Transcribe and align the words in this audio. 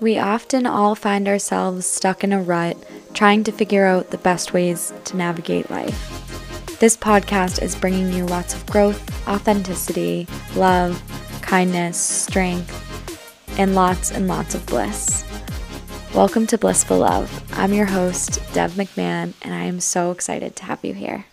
We 0.00 0.18
often 0.18 0.66
all 0.66 0.96
find 0.96 1.28
ourselves 1.28 1.86
stuck 1.86 2.24
in 2.24 2.32
a 2.32 2.42
rut, 2.42 2.76
trying 3.14 3.44
to 3.44 3.52
figure 3.52 3.86
out 3.86 4.10
the 4.10 4.18
best 4.18 4.52
ways 4.52 4.92
to 5.04 5.16
navigate 5.16 5.70
life. 5.70 6.78
This 6.80 6.96
podcast 6.96 7.62
is 7.62 7.76
bringing 7.76 8.12
you 8.12 8.26
lots 8.26 8.54
of 8.54 8.66
growth, 8.66 9.00
authenticity, 9.28 10.26
love, 10.56 11.00
kindness, 11.42 11.96
strength, 11.96 12.72
and 13.56 13.76
lots 13.76 14.10
and 14.10 14.26
lots 14.26 14.56
of 14.56 14.66
bliss. 14.66 15.24
Welcome 16.12 16.48
to 16.48 16.58
Blissful 16.58 16.98
Love. 16.98 17.44
I'm 17.52 17.72
your 17.72 17.86
host, 17.86 18.40
Dev 18.52 18.72
McMahon, 18.72 19.32
and 19.42 19.54
I 19.54 19.62
am 19.62 19.78
so 19.78 20.10
excited 20.10 20.56
to 20.56 20.64
have 20.64 20.84
you 20.84 20.92
here. 20.92 21.26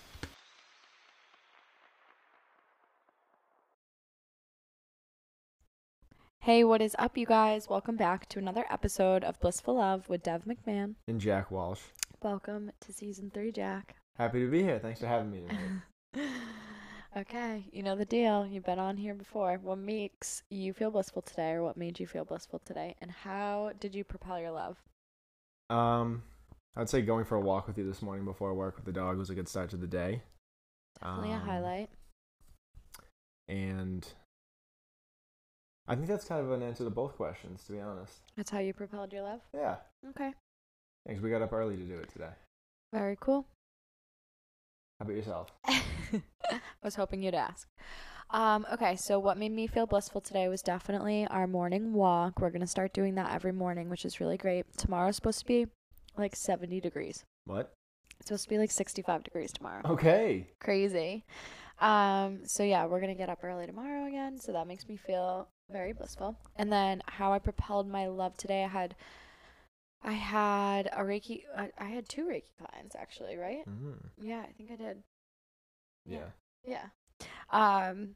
Hey, 6.42 6.64
what 6.64 6.82
is 6.82 6.96
up, 6.98 7.18
you 7.18 7.26
guys? 7.26 7.70
Welcome 7.70 7.96
back 7.96 8.28
to 8.30 8.40
another 8.40 8.66
episode 8.70 9.24
of 9.24 9.40
Blissful 9.40 9.76
Love 9.76 10.10
with 10.10 10.24
Dev 10.24 10.44
McMahon. 10.46 10.96
and 11.08 11.22
Jack 11.22 11.52
Walsh. 11.52 11.82
Welcome 12.24 12.72
to 12.82 12.92
season 12.94 13.30
three, 13.32 13.52
Jack. 13.52 13.96
Happy 14.18 14.40
to 14.40 14.50
be 14.50 14.64
here. 14.64 14.80
Thanks 14.80 15.00
for 15.00 15.08
having 15.08 15.32
me 15.32 15.44
tonight. 15.48 16.30
okay, 17.18 17.66
you 17.72 17.84
know 17.84 17.96
the 17.96 18.06
deal. 18.06 18.46
You've 18.48 18.66
been 18.66 18.80
on 18.80 18.98
here 18.98 19.14
before. 19.14 19.60
What 19.62 19.78
makes 19.78 20.42
you 20.50 20.74
feel 20.74 20.90
blissful 20.92 21.22
today, 21.22 21.52
or 21.52 21.64
what 21.64 21.78
made 21.78 22.00
you 22.00 22.08
feel 22.08 22.26
blissful 22.26 22.60
today? 22.66 22.96
And 23.02 23.12
how 23.12 23.72
did 23.80 23.94
you 23.96 24.04
propel 24.04 24.40
your 24.40 24.52
love? 24.52 24.78
um, 25.70 26.24
I'd 26.76 26.90
say 26.90 27.02
going 27.02 27.26
for 27.26 27.36
a 27.36 27.42
walk 27.42 27.68
with 27.68 27.78
you 27.78 27.86
this 27.86 28.02
morning 28.02 28.26
before 28.26 28.54
work 28.54 28.76
with 28.78 28.86
the 28.86 28.92
dog 28.92 29.18
was 29.18 29.30
a 29.30 29.36
good 29.36 29.48
start 29.48 29.70
to 29.72 29.78
the 29.78 29.88
day. 29.88 30.22
Definitely 31.02 31.32
a 31.32 31.36
Um, 31.36 31.42
highlight. 31.42 31.90
And 33.48 34.08
I 35.92 35.96
think 35.96 36.08
that's 36.08 36.24
kind 36.24 36.40
of 36.40 36.50
an 36.54 36.64
answer 36.64 36.86
to 36.86 36.90
both 36.90 37.18
questions, 37.18 37.66
to 37.66 37.74
be 37.74 37.82
honest. 37.82 38.22
That's 38.38 38.50
how 38.50 38.60
you 38.60 38.74
propelled 38.74 39.12
your 39.12 39.24
love? 39.24 39.42
Yeah. 39.54 39.76
Okay. 40.12 40.32
Thanks. 41.06 41.22
We 41.22 41.30
got 41.30 41.42
up 41.42 41.52
early 41.52 41.76
to 41.76 41.84
do 41.84 41.96
it 41.96 42.10
today. 42.14 42.30
Very 42.94 43.18
cool. 43.20 43.46
How 44.98 45.04
about 45.04 45.18
yourself? 45.18 45.50
I 45.68 46.62
was 46.82 46.96
hoping 46.96 47.22
you'd 47.22 47.36
ask. 47.36 47.68
Um, 48.30 48.66
okay, 48.72 48.96
so 49.02 49.20
what 49.20 49.38
made 49.38 49.52
me 49.52 49.68
feel 49.68 49.86
blissful 49.86 50.22
today 50.22 50.48
was 50.48 50.62
definitely 50.62 51.28
our 51.28 51.46
morning 51.46 51.92
walk. 51.92 52.40
We're 52.40 52.52
going 52.52 52.62
to 52.62 52.68
start 52.68 52.94
doing 52.94 53.16
that 53.16 53.34
every 53.34 53.52
morning, 53.52 53.90
which 53.90 54.06
is 54.06 54.22
really 54.22 54.38
great. 54.38 54.66
Tomorrow's 54.78 55.18
supposed 55.18 55.40
to 55.40 55.46
be 55.46 55.66
like 56.18 56.38
70 56.38 56.80
degrees. 56.80 57.26
What? 57.44 57.74
It's 58.18 58.30
supposed 58.30 58.44
to 58.44 58.50
be 58.50 58.58
like 58.58 58.72
65 58.72 59.24
degrees 59.24 59.52
tomorrow. 59.52 59.82
Okay. 59.84 60.48
Crazy. 60.62 61.26
Um, 61.82 62.42
so 62.46 62.64
yeah, 62.64 62.86
we're 62.86 63.02
going 63.02 63.14
to 63.14 63.18
get 63.18 63.30
up 63.30 63.44
early 63.44 63.66
tomorrow 63.66 64.06
again, 64.06 64.40
so 64.40 64.54
that 64.54 64.68
makes 64.68 64.88
me 64.88 64.96
feel 64.96 65.50
very 65.72 65.94
blissful. 65.94 66.38
And 66.56 66.72
then 66.72 67.02
how 67.08 67.34
I 67.34 67.40
propelled 67.40 67.90
my 67.90 68.08
love 68.08 68.38
today, 68.38 68.64
I 68.64 68.68
had 68.68 68.96
I 70.04 70.14
had 70.14 70.88
a 70.94 71.02
Reiki 71.02 71.42
I, 71.58 71.70
I 71.78 71.86
had 71.86 72.08
two 72.08 72.26
Reiki 72.26 72.52
clients 72.58 72.96
actually, 72.96 73.36
right? 73.36 73.68
Mm. 73.68 73.98
Yeah, 74.22 74.44
I 74.48 74.52
think 74.52 74.72
I 74.72 74.76
did. 74.76 74.98
Yeah. 76.06 76.30
Yeah. 76.64 76.86
Um, 77.50 78.16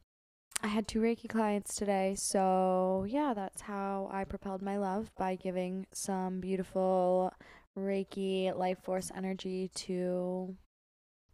I 0.62 0.68
had 0.68 0.86
two 0.86 1.00
Reiki 1.00 1.28
clients 1.28 1.74
today, 1.74 2.14
so 2.16 3.04
yeah, 3.08 3.34
that's 3.34 3.62
how 3.62 4.08
I 4.12 4.24
propelled 4.24 4.62
my 4.62 4.78
love 4.78 5.10
by 5.16 5.34
giving 5.34 5.86
some 5.92 6.38
beautiful 6.40 7.32
Reiki 7.76 8.56
life 8.56 8.78
force 8.82 9.10
energy 9.14 9.70
to 9.74 10.56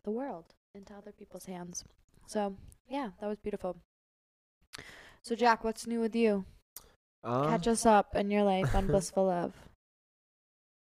the 0.04 0.10
world 0.10 0.54
into 0.74 0.94
other 0.94 1.12
people's 1.12 1.44
hands. 1.44 1.84
So 2.26 2.56
yeah, 2.88 3.10
that 3.20 3.26
was 3.26 3.38
beautiful. 3.38 3.76
So 5.22 5.34
Jack, 5.34 5.64
what's 5.64 5.86
new 5.86 6.00
with 6.00 6.16
you? 6.16 6.44
Um, 7.24 7.48
Catch 7.48 7.68
us 7.68 7.86
up 7.86 8.16
in 8.16 8.30
your 8.30 8.42
life 8.42 8.74
on 8.74 8.86
blissful 8.88 9.26
love. 9.26 9.52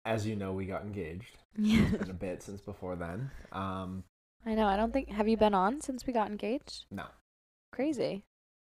as 0.05 0.27
you 0.27 0.35
know, 0.37 0.53
we 0.53 0.67
got 0.67 0.83
engaged. 0.83 1.37
Yeah, 1.57 1.83
It's 1.93 1.97
been 1.99 2.11
a 2.11 2.15
bit 2.15 2.43
since 2.43 2.61
before 2.61 2.97
then. 2.97 3.31
Um, 3.53 4.05
I 4.47 4.55
know. 4.55 4.67
I 4.67 4.77
don't 4.77 4.93
think 4.93 5.11
have 5.11 5.29
you 5.29 5.37
been 5.37 5.55
on 5.55 5.81
since 5.81 6.07
we 6.07 6.13
got 6.13 6.31
engaged? 6.31 6.87
no. 6.91 7.05
Crazy. 7.73 8.25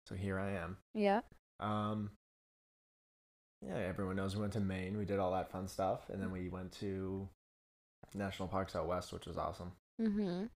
So 0.07 0.13
here 0.15 0.37
I 0.39 0.51
am. 0.51 0.77
Yeah. 0.93 1.21
Um, 1.59 2.11
yeah, 3.65 3.77
everyone 3.77 4.15
knows 4.15 4.35
we 4.35 4.41
went 4.41 4.53
to 4.53 4.59
Maine. 4.59 4.97
We 4.97 5.05
did 5.05 5.19
all 5.19 5.31
that 5.33 5.51
fun 5.51 5.67
stuff, 5.67 6.09
and 6.09 6.21
then 6.21 6.31
we 6.31 6.49
went 6.49 6.71
to 6.79 7.27
national 8.13 8.47
parks 8.47 8.75
out 8.75 8.87
west, 8.87 9.13
which 9.13 9.25
was 9.27 9.37
awesome. 9.37 9.71
Mhm. 9.99 10.49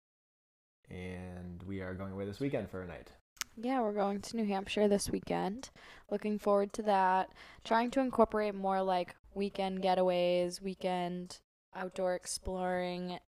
And 0.90 1.64
we 1.64 1.82
are 1.82 1.94
going 1.94 2.12
away 2.12 2.26
this 2.26 2.40
weekend 2.40 2.70
for 2.70 2.82
a 2.82 2.88
night. 2.88 3.12
Yeah, 3.56 3.82
we're 3.82 3.94
going 3.94 4.22
to 4.22 4.38
New 4.38 4.46
Hampshire 4.46 4.88
this 4.88 5.10
weekend. 5.10 5.70
Looking 6.10 6.40
forward 6.40 6.74
to 6.74 6.82
that. 6.84 7.30
Trying 7.64 7.92
to 7.92 8.00
incorporate 8.00 8.56
more 8.56 8.82
like 8.82 9.16
weekend 9.36 9.84
getaways, 9.84 10.62
weekend 10.62 11.40
outdoor 11.76 12.16
exploring 12.16 13.20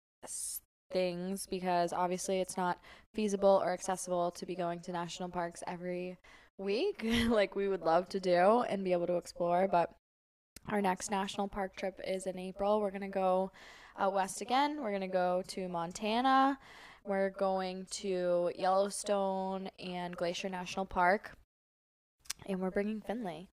things 0.90 1.46
because 1.46 1.92
obviously 1.92 2.40
it's 2.40 2.56
not 2.56 2.78
feasible 3.12 3.60
or 3.62 3.72
accessible 3.72 4.30
to 4.30 4.46
be 4.46 4.54
going 4.54 4.80
to 4.80 4.92
national 4.92 5.28
parks 5.28 5.62
every 5.66 6.16
week 6.56 7.04
like 7.28 7.56
we 7.56 7.68
would 7.68 7.82
love 7.82 8.08
to 8.08 8.20
do 8.20 8.64
and 8.68 8.84
be 8.84 8.92
able 8.92 9.06
to 9.06 9.16
explore, 9.16 9.68
but 9.68 9.90
our 10.68 10.80
next 10.80 11.10
national 11.10 11.48
park 11.48 11.76
trip 11.76 12.00
is 12.06 12.26
in 12.26 12.38
April. 12.38 12.80
We're 12.80 12.90
going 12.90 13.02
to 13.02 13.08
go 13.08 13.50
out 13.98 14.14
west 14.14 14.40
again. 14.40 14.80
We're 14.80 14.90
going 14.90 15.02
to 15.02 15.08
go 15.08 15.42
to 15.48 15.68
Montana. 15.68 16.58
We're 17.06 17.30
going 17.30 17.86
to 17.90 18.50
Yellowstone 18.58 19.68
and 19.78 20.16
Glacier 20.16 20.48
National 20.48 20.86
Park. 20.86 21.36
And 22.46 22.60
we're 22.60 22.70
bringing 22.70 23.02
Finley. 23.02 23.48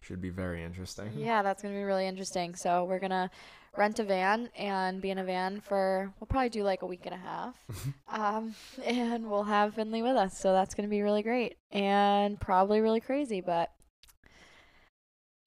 Should 0.00 0.22
be 0.22 0.30
very 0.30 0.62
interesting. 0.62 1.12
Yeah, 1.16 1.42
that's 1.42 1.62
going 1.62 1.74
to 1.74 1.78
be 1.78 1.84
really 1.84 2.06
interesting. 2.06 2.54
So 2.54 2.84
we're 2.84 2.98
going 2.98 3.10
to 3.10 3.30
rent 3.76 3.98
a 3.98 4.04
van 4.04 4.48
and 4.56 5.02
be 5.02 5.10
in 5.10 5.18
a 5.18 5.24
van 5.24 5.60
for, 5.60 6.12
we'll 6.18 6.26
probably 6.26 6.48
do 6.48 6.62
like 6.62 6.80
a 6.80 6.86
week 6.86 7.04
and 7.04 7.14
a 7.14 7.18
half. 7.18 7.56
Um, 8.06 8.54
and 8.84 9.28
we'll 9.28 9.42
have 9.42 9.74
Finley 9.74 10.00
with 10.00 10.14
us. 10.14 10.38
So 10.38 10.52
that's 10.52 10.76
going 10.76 10.88
to 10.88 10.90
be 10.90 11.02
really 11.02 11.24
great 11.24 11.56
and 11.72 12.38
probably 12.38 12.80
really 12.80 13.00
crazy, 13.00 13.40
but 13.40 13.72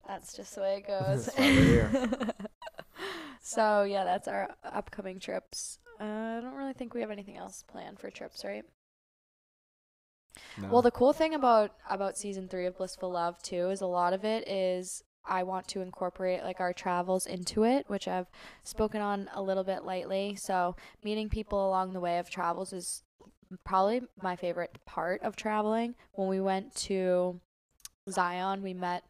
that's 0.05 0.35
just 0.35 0.53
the 0.55 0.61
way 0.61 0.77
it 0.77 0.87
goes. 0.87 1.25
That's 1.35 1.37
why 1.37 1.45
we're 1.45 1.63
here. 1.63 2.09
so 3.41 3.83
yeah, 3.83 4.03
that's 4.03 4.27
our 4.27 4.53
upcoming 4.65 5.19
trips. 5.19 5.79
Really 6.67 6.77
think 6.77 6.93
we 6.93 6.99
have 6.99 7.11
anything 7.11 7.37
else 7.37 7.63
planned 7.65 7.97
for 7.97 8.11
trips, 8.11 8.43
right? 8.43 8.65
No. 10.57 10.67
Well, 10.67 10.81
the 10.81 10.91
cool 10.91 11.13
thing 11.13 11.33
about 11.33 11.71
about 11.89 12.17
season 12.17 12.49
three 12.49 12.65
of 12.65 12.77
Blissful 12.77 13.09
Love 13.09 13.41
too 13.41 13.69
is 13.69 13.79
a 13.79 13.85
lot 13.87 14.11
of 14.11 14.25
it 14.25 14.45
is 14.49 15.01
I 15.23 15.43
want 15.43 15.69
to 15.69 15.79
incorporate 15.79 16.43
like 16.43 16.59
our 16.59 16.73
travels 16.73 17.25
into 17.25 17.63
it, 17.63 17.85
which 17.87 18.05
I've 18.05 18.27
spoken 18.65 18.99
on 18.99 19.29
a 19.33 19.41
little 19.41 19.63
bit 19.63 19.85
lately. 19.85 20.35
So 20.35 20.75
meeting 21.05 21.29
people 21.29 21.65
along 21.65 21.93
the 21.93 22.01
way 22.01 22.19
of 22.19 22.29
travels 22.29 22.73
is 22.73 23.01
probably 23.63 24.01
my 24.21 24.35
favorite 24.35 24.77
part 24.85 25.21
of 25.21 25.37
traveling. 25.37 25.95
When 26.15 26.27
we 26.27 26.41
went 26.41 26.75
to 26.87 27.39
Zion, 28.09 28.61
we 28.61 28.73
met 28.73 29.05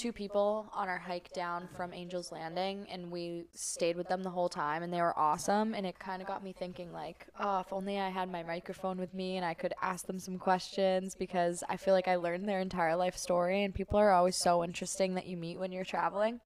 two 0.00 0.12
people 0.12 0.70
on 0.72 0.88
our 0.88 0.98
hike 0.98 1.30
down 1.34 1.68
from 1.76 1.92
Angel's 1.92 2.32
Landing 2.32 2.86
and 2.90 3.10
we 3.10 3.44
stayed 3.52 3.98
with 3.98 4.08
them 4.08 4.22
the 4.22 4.30
whole 4.30 4.48
time 4.48 4.82
and 4.82 4.90
they 4.90 5.02
were 5.02 5.18
awesome 5.18 5.74
and 5.74 5.84
it 5.84 5.98
kind 5.98 6.22
of 6.22 6.28
got 6.28 6.42
me 6.42 6.54
thinking 6.58 6.90
like, 6.90 7.26
oh, 7.38 7.60
if 7.60 7.70
only 7.70 8.00
I 8.00 8.08
had 8.08 8.32
my 8.32 8.42
microphone 8.42 8.96
with 8.96 9.12
me 9.12 9.36
and 9.36 9.44
I 9.44 9.52
could 9.52 9.74
ask 9.82 10.06
them 10.06 10.18
some 10.18 10.38
questions 10.38 11.14
because 11.14 11.62
I 11.68 11.76
feel 11.76 11.92
like 11.92 12.08
I 12.08 12.16
learned 12.16 12.48
their 12.48 12.60
entire 12.60 12.96
life 12.96 13.18
story 13.18 13.62
and 13.62 13.74
people 13.74 13.98
are 13.98 14.12
always 14.12 14.38
so 14.38 14.64
interesting 14.64 15.16
that 15.16 15.26
you 15.26 15.36
meet 15.36 15.60
when 15.60 15.70
you're 15.70 15.84
traveling. 15.84 16.40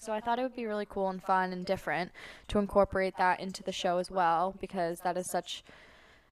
So 0.00 0.12
I 0.12 0.20
thought 0.20 0.40
it 0.40 0.42
would 0.42 0.56
be 0.56 0.66
really 0.66 0.86
cool 0.86 1.10
and 1.10 1.22
fun 1.22 1.52
and 1.52 1.64
different 1.64 2.10
to 2.48 2.58
incorporate 2.58 3.16
that 3.18 3.38
into 3.38 3.62
the 3.62 3.70
show 3.70 3.98
as 3.98 4.10
well 4.10 4.56
because 4.60 4.98
that 5.04 5.16
is 5.16 5.30
such 5.30 5.62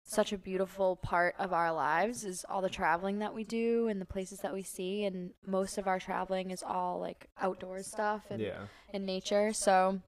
such 0.05 0.33
a 0.33 0.39
beautiful 0.39 0.97
part 0.97 1.35
of 1.39 1.53
our 1.53 1.73
lives 1.73 2.25
is 2.25 2.45
all 2.49 2.61
the 2.61 2.69
traveling 2.69 3.21
that 3.21 3.35
we 3.35 3.45
do 3.45 3.87
and 3.89 4.01
the 4.01 4.07
places 4.07 4.41
that 4.41 4.53
we 4.53 4.63
see 4.63 5.05
and 5.05 5.31
most 5.47 5.79
of 5.79 5.87
our 5.87 6.01
traveling 6.01 6.51
is 6.51 6.63
all 6.63 6.99
like 6.99 7.29
outdoors 7.41 7.87
stuff 7.87 8.23
and 8.29 8.41
yeah. 8.41 8.67
in 8.93 9.07
nature 9.07 9.53
so 9.53 10.01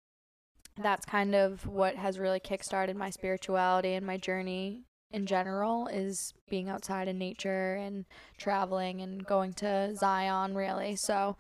that's 0.82 1.06
kind 1.06 1.35
of 1.35 1.67
what 1.67 1.94
has 1.94 2.19
really 2.19 2.41
kickstarted 2.41 2.96
my 2.96 3.11
spirituality 3.11 3.94
and 3.94 4.05
my 4.05 4.17
journey 4.17 4.82
in 5.12 5.26
general 5.26 5.87
is 5.87 6.35
being 6.50 6.69
outside 6.69 7.06
in 7.06 7.17
nature 7.17 7.75
and 7.76 8.05
traveling 8.37 9.00
and 9.00 9.25
going 9.25 9.52
to 9.52 9.94
Zion 9.94 10.55
really 10.56 10.97
so 10.97 11.37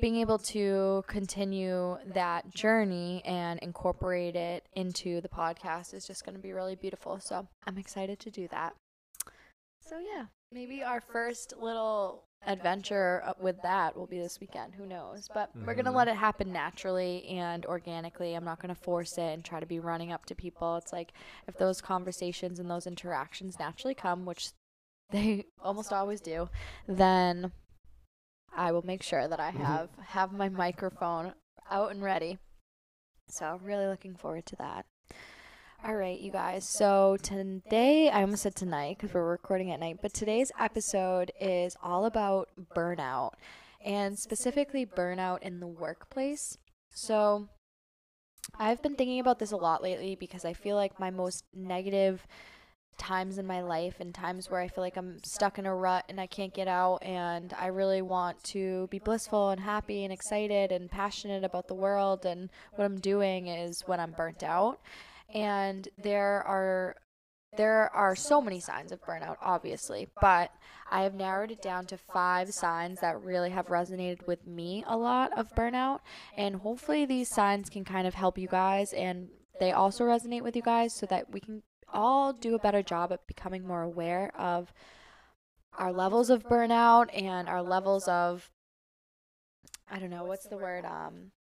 being 0.00 0.16
able 0.16 0.38
to 0.38 1.02
continue 1.06 1.96
that 2.12 2.54
journey 2.54 3.22
and 3.24 3.58
incorporate 3.60 4.36
it 4.36 4.66
into 4.74 5.20
the 5.20 5.28
podcast 5.28 5.94
is 5.94 6.06
just 6.06 6.24
going 6.24 6.36
to 6.36 6.42
be 6.42 6.52
really 6.52 6.74
beautiful. 6.74 7.18
So 7.18 7.46
I'm 7.66 7.78
excited 7.78 8.18
to 8.20 8.30
do 8.30 8.46
that. 8.48 8.74
So, 9.80 9.98
yeah, 9.98 10.26
maybe 10.52 10.82
our 10.82 11.00
first 11.00 11.54
little 11.60 12.24
adventure 12.44 13.22
with 13.40 13.60
that 13.62 13.96
will 13.96 14.06
be 14.06 14.18
this 14.18 14.38
weekend. 14.40 14.74
Who 14.74 14.86
knows? 14.86 15.28
But 15.32 15.50
we're 15.54 15.74
going 15.74 15.84
to 15.84 15.90
mm-hmm. 15.90 15.96
let 15.96 16.08
it 16.08 16.16
happen 16.16 16.52
naturally 16.52 17.24
and 17.28 17.64
organically. 17.64 18.34
I'm 18.34 18.44
not 18.44 18.60
going 18.60 18.74
to 18.74 18.80
force 18.80 19.16
it 19.16 19.32
and 19.32 19.44
try 19.44 19.60
to 19.60 19.66
be 19.66 19.80
running 19.80 20.12
up 20.12 20.26
to 20.26 20.34
people. 20.34 20.76
It's 20.76 20.92
like 20.92 21.12
if 21.48 21.56
those 21.56 21.80
conversations 21.80 22.58
and 22.58 22.70
those 22.70 22.86
interactions 22.86 23.58
naturally 23.58 23.94
come, 23.94 24.26
which 24.26 24.50
they 25.10 25.46
almost 25.62 25.92
always 25.92 26.20
do, 26.20 26.48
then 26.86 27.52
I 28.56 28.72
will 28.72 28.84
make 28.84 29.02
sure 29.02 29.28
that 29.28 29.38
I 29.38 29.50
mm-hmm. 29.50 29.62
have 29.62 29.88
have 30.08 30.32
my 30.32 30.48
microphone 30.48 31.34
out 31.70 31.90
and 31.90 32.02
ready. 32.02 32.38
So 33.28 33.60
really 33.62 33.86
looking 33.86 34.14
forward 34.14 34.46
to 34.46 34.56
that. 34.56 34.86
All 35.84 35.94
right, 35.94 36.18
you 36.18 36.32
guys. 36.32 36.66
So 36.68 37.16
today, 37.22 38.08
I 38.08 38.22
almost 38.22 38.42
said 38.42 38.56
tonight 38.56 38.96
because 38.98 39.14
we're 39.14 39.28
recording 39.28 39.70
at 39.70 39.80
night, 39.80 39.98
but 40.00 40.14
today's 40.14 40.50
episode 40.58 41.30
is 41.40 41.76
all 41.82 42.06
about 42.06 42.48
burnout 42.74 43.32
and 43.84 44.18
specifically 44.18 44.86
burnout 44.86 45.42
in 45.42 45.60
the 45.60 45.66
workplace. 45.66 46.56
So 46.90 47.48
I've 48.58 48.82
been 48.82 48.96
thinking 48.96 49.20
about 49.20 49.38
this 49.38 49.52
a 49.52 49.56
lot 49.56 49.82
lately 49.82 50.16
because 50.16 50.44
I 50.44 50.54
feel 50.54 50.76
like 50.76 50.98
my 50.98 51.10
most 51.10 51.44
negative 51.54 52.26
times 52.96 53.38
in 53.38 53.46
my 53.46 53.60
life 53.60 53.96
and 54.00 54.14
times 54.14 54.50
where 54.50 54.60
I 54.60 54.68
feel 54.68 54.82
like 54.82 54.96
I'm 54.96 55.22
stuck 55.22 55.58
in 55.58 55.66
a 55.66 55.74
rut 55.74 56.04
and 56.08 56.20
I 56.20 56.26
can't 56.26 56.54
get 56.54 56.68
out 56.68 57.02
and 57.02 57.54
I 57.58 57.66
really 57.66 58.02
want 58.02 58.42
to 58.44 58.88
be 58.90 58.98
blissful 58.98 59.50
and 59.50 59.60
happy 59.60 60.04
and 60.04 60.12
excited 60.12 60.72
and 60.72 60.90
passionate 60.90 61.44
about 61.44 61.68
the 61.68 61.74
world 61.74 62.26
and 62.26 62.50
what 62.74 62.84
I'm 62.84 62.98
doing 62.98 63.48
is 63.48 63.82
when 63.86 64.00
I'm 64.00 64.12
burnt 64.12 64.42
out. 64.42 64.80
And 65.34 65.88
there 65.98 66.42
are 66.42 66.96
there 67.56 67.90
are 67.94 68.14
so 68.14 68.42
many 68.42 68.60
signs 68.60 68.92
of 68.92 69.02
burnout 69.02 69.36
obviously, 69.40 70.08
but 70.20 70.50
I 70.90 71.02
have 71.02 71.14
narrowed 71.14 71.50
it 71.50 71.62
down 71.62 71.86
to 71.86 71.96
5 71.96 72.52
signs 72.52 73.00
that 73.00 73.22
really 73.22 73.50
have 73.50 73.68
resonated 73.68 74.26
with 74.26 74.46
me 74.46 74.84
a 74.86 74.96
lot 74.96 75.36
of 75.36 75.54
burnout 75.54 76.00
and 76.36 76.56
hopefully 76.56 77.06
these 77.06 77.28
signs 77.28 77.70
can 77.70 77.84
kind 77.84 78.06
of 78.06 78.14
help 78.14 78.38
you 78.38 78.48
guys 78.48 78.92
and 78.92 79.28
they 79.58 79.72
also 79.72 80.04
resonate 80.04 80.42
with 80.42 80.54
you 80.54 80.62
guys 80.62 80.94
so 80.94 81.06
that 81.06 81.32
we 81.32 81.40
can 81.40 81.62
all 81.92 82.32
do 82.32 82.54
a 82.54 82.58
better 82.58 82.82
job 82.82 83.12
at 83.12 83.26
becoming 83.26 83.66
more 83.66 83.82
aware 83.82 84.32
of 84.36 84.72
our 85.78 85.92
levels 85.92 86.30
of 86.30 86.44
burnout 86.44 87.08
and 87.12 87.48
our 87.48 87.62
levels 87.62 88.08
of 88.08 88.50
I 89.90 89.98
don't 89.98 90.10
know 90.10 90.24
what's 90.24 90.46
the 90.46 90.56
word 90.56 90.84
um 90.84 91.32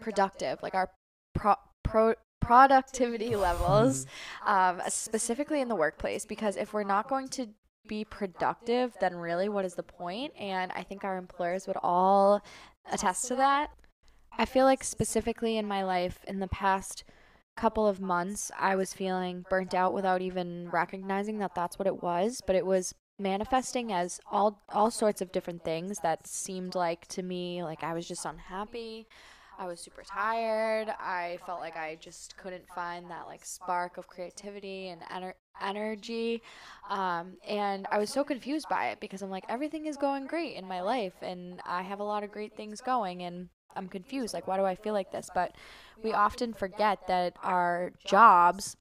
productive 0.00 0.62
like 0.62 0.74
our 0.74 0.90
pro, 1.34 1.54
pro 1.82 2.14
productivity 2.40 3.36
levels 3.48 4.06
um, 4.44 4.80
specifically 4.88 5.60
in 5.60 5.68
the 5.68 5.74
workplace 5.74 6.26
because 6.26 6.56
if 6.56 6.72
we're 6.72 6.84
not 6.84 7.08
going 7.08 7.28
to 7.28 7.48
be 7.86 8.04
productive 8.04 8.92
then 9.00 9.14
really 9.14 9.48
what 9.48 9.64
is 9.64 9.74
the 9.74 9.82
point? 9.82 10.32
And 10.38 10.72
I 10.72 10.82
think 10.82 11.04
our 11.04 11.16
employers 11.16 11.66
would 11.66 11.76
all 11.82 12.42
attest 12.92 13.28
to 13.28 13.36
that. 13.36 13.70
I 14.36 14.44
feel 14.44 14.64
like 14.64 14.82
specifically 14.82 15.56
in 15.56 15.66
my 15.66 15.84
life 15.84 16.18
in 16.26 16.40
the 16.40 16.48
past 16.48 17.04
couple 17.56 17.86
of 17.86 18.00
months, 18.00 18.50
I 18.58 18.76
was 18.76 18.92
feeling 18.92 19.44
burnt 19.48 19.74
out 19.74 19.94
without 19.94 20.22
even 20.22 20.68
recognizing 20.70 21.38
that 21.38 21.54
that's 21.54 21.78
what 21.78 21.86
it 21.86 22.02
was, 22.02 22.40
but 22.46 22.56
it 22.56 22.66
was 22.66 22.94
manifesting 23.18 23.92
as 23.92 24.20
all 24.30 24.60
all 24.70 24.90
sorts 24.90 25.22
of 25.22 25.30
different 25.30 25.62
things 25.64 26.00
that 26.02 26.26
seemed 26.26 26.74
like 26.74 27.06
to 27.06 27.22
me 27.22 27.62
like 27.62 27.84
I 27.84 27.94
was 27.94 28.08
just 28.08 28.24
unhappy. 28.24 29.06
I 29.56 29.66
was 29.66 29.80
super 29.80 30.02
tired. 30.02 30.88
I 30.98 31.38
felt 31.46 31.60
like 31.60 31.76
I 31.76 31.96
just 32.00 32.36
couldn't 32.36 32.68
find 32.74 33.08
that 33.10 33.26
like 33.26 33.44
spark 33.44 33.98
of 33.98 34.08
creativity 34.08 34.88
and 34.88 35.00
ener- 35.02 35.34
energy. 35.60 36.42
Um, 36.90 37.36
and 37.46 37.86
I 37.90 37.98
was 37.98 38.10
so 38.10 38.24
confused 38.24 38.68
by 38.68 38.88
it 38.88 39.00
because 39.00 39.22
I'm 39.22 39.30
like 39.30 39.44
everything 39.48 39.86
is 39.86 39.96
going 39.96 40.26
great 40.26 40.56
in 40.56 40.66
my 40.66 40.80
life 40.80 41.14
and 41.22 41.60
I 41.64 41.82
have 41.82 42.00
a 42.00 42.04
lot 42.04 42.24
of 42.24 42.32
great 42.32 42.56
things 42.56 42.80
going 42.80 43.22
and 43.22 43.48
I'm 43.76 43.88
confused. 43.88 44.34
Like, 44.34 44.46
why 44.46 44.56
do 44.56 44.64
I 44.64 44.74
feel 44.74 44.92
like 44.92 45.10
this? 45.10 45.28
But 45.34 45.54
we 46.02 46.12
often 46.12 46.52
forget 46.52 47.06
that 47.08 47.36
our 47.42 47.92
jobs 48.06 48.76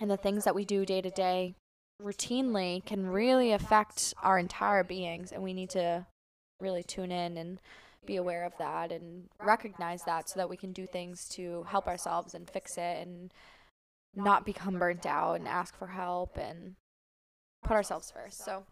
and 0.00 0.10
the 0.10 0.16
things 0.16 0.44
that 0.44 0.54
we 0.54 0.64
do 0.64 0.84
day 0.84 1.00
to 1.00 1.10
day 1.10 1.54
routinely 2.02 2.84
can 2.84 3.06
really 3.06 3.52
affect 3.52 4.14
our 4.22 4.38
entire 4.38 4.84
beings. 4.84 5.32
And 5.32 5.42
we 5.42 5.52
need 5.52 5.70
to 5.70 6.06
really 6.60 6.82
tune 6.82 7.12
in 7.12 7.36
and 7.36 7.60
be 8.06 8.16
aware 8.16 8.44
of 8.44 8.52
that 8.58 8.92
and 8.92 9.28
recognize 9.42 10.04
that 10.04 10.28
so 10.28 10.38
that 10.38 10.48
we 10.48 10.56
can 10.56 10.72
do 10.72 10.86
things 10.86 11.28
to 11.28 11.64
help 11.68 11.86
ourselves 11.86 12.34
and 12.34 12.48
fix 12.48 12.78
it 12.78 13.06
and 13.06 13.32
not 14.14 14.44
become 14.44 14.78
burnt 14.78 15.06
out 15.06 15.34
and 15.34 15.48
ask 15.48 15.76
for 15.76 15.88
help 15.88 16.36
and 16.36 16.74
put 17.62 17.72
ourselves 17.74 18.10
first. 18.10 18.44
So, 18.44 18.64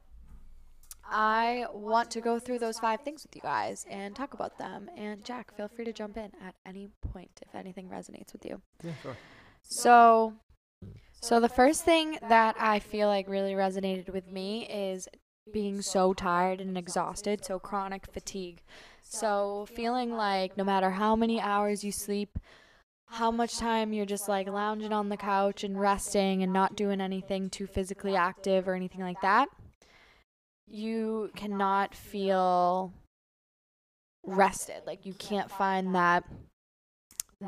I 1.10 1.66
want 1.72 2.10
to 2.12 2.20
go 2.20 2.38
through 2.38 2.58
those 2.58 2.78
five 2.78 3.00
things 3.00 3.22
with 3.22 3.34
you 3.34 3.40
guys 3.40 3.86
and 3.90 4.14
talk 4.14 4.34
about 4.34 4.58
them. 4.58 4.90
And 4.96 5.24
Jack, 5.24 5.56
feel 5.56 5.68
free 5.68 5.84
to 5.86 5.92
jump 5.92 6.16
in 6.16 6.32
at 6.44 6.54
any 6.66 6.88
point 7.12 7.30
if 7.42 7.54
anything 7.54 7.88
resonates 7.88 8.32
with 8.32 8.44
you. 8.44 8.60
Yeah, 8.82 8.92
sure. 9.02 9.16
So, 9.62 10.34
so 11.20 11.40
the 11.40 11.48
first 11.48 11.84
thing 11.84 12.18
that 12.28 12.56
I 12.58 12.78
feel 12.78 13.08
like 13.08 13.28
really 13.28 13.52
resonated 13.52 14.12
with 14.12 14.30
me 14.30 14.66
is 14.66 15.08
being 15.52 15.80
so 15.80 16.12
tired 16.12 16.60
and 16.60 16.76
exhausted, 16.76 17.44
so 17.44 17.58
chronic 17.58 18.06
fatigue. 18.06 18.62
So, 19.02 19.66
feeling 19.74 20.12
like 20.12 20.56
no 20.58 20.64
matter 20.64 20.90
how 20.90 21.16
many 21.16 21.40
hours 21.40 21.82
you 21.82 21.92
sleep, 21.92 22.38
how 23.10 23.30
much 23.30 23.58
time 23.58 23.92
you're 23.92 24.06
just 24.06 24.28
like 24.28 24.48
lounging 24.48 24.92
on 24.92 25.08
the 25.08 25.16
couch 25.16 25.64
and 25.64 25.80
resting 25.80 26.42
and 26.42 26.52
not 26.52 26.76
doing 26.76 27.00
anything 27.00 27.48
too 27.50 27.66
physically 27.66 28.14
active 28.14 28.68
or 28.68 28.74
anything 28.74 29.00
like 29.00 29.20
that 29.22 29.48
you 30.70 31.30
cannot 31.34 31.94
feel 31.94 32.92
rested. 34.24 34.82
Like 34.86 35.06
you 35.06 35.14
can't 35.14 35.50
find 35.50 35.94
that 35.94 36.24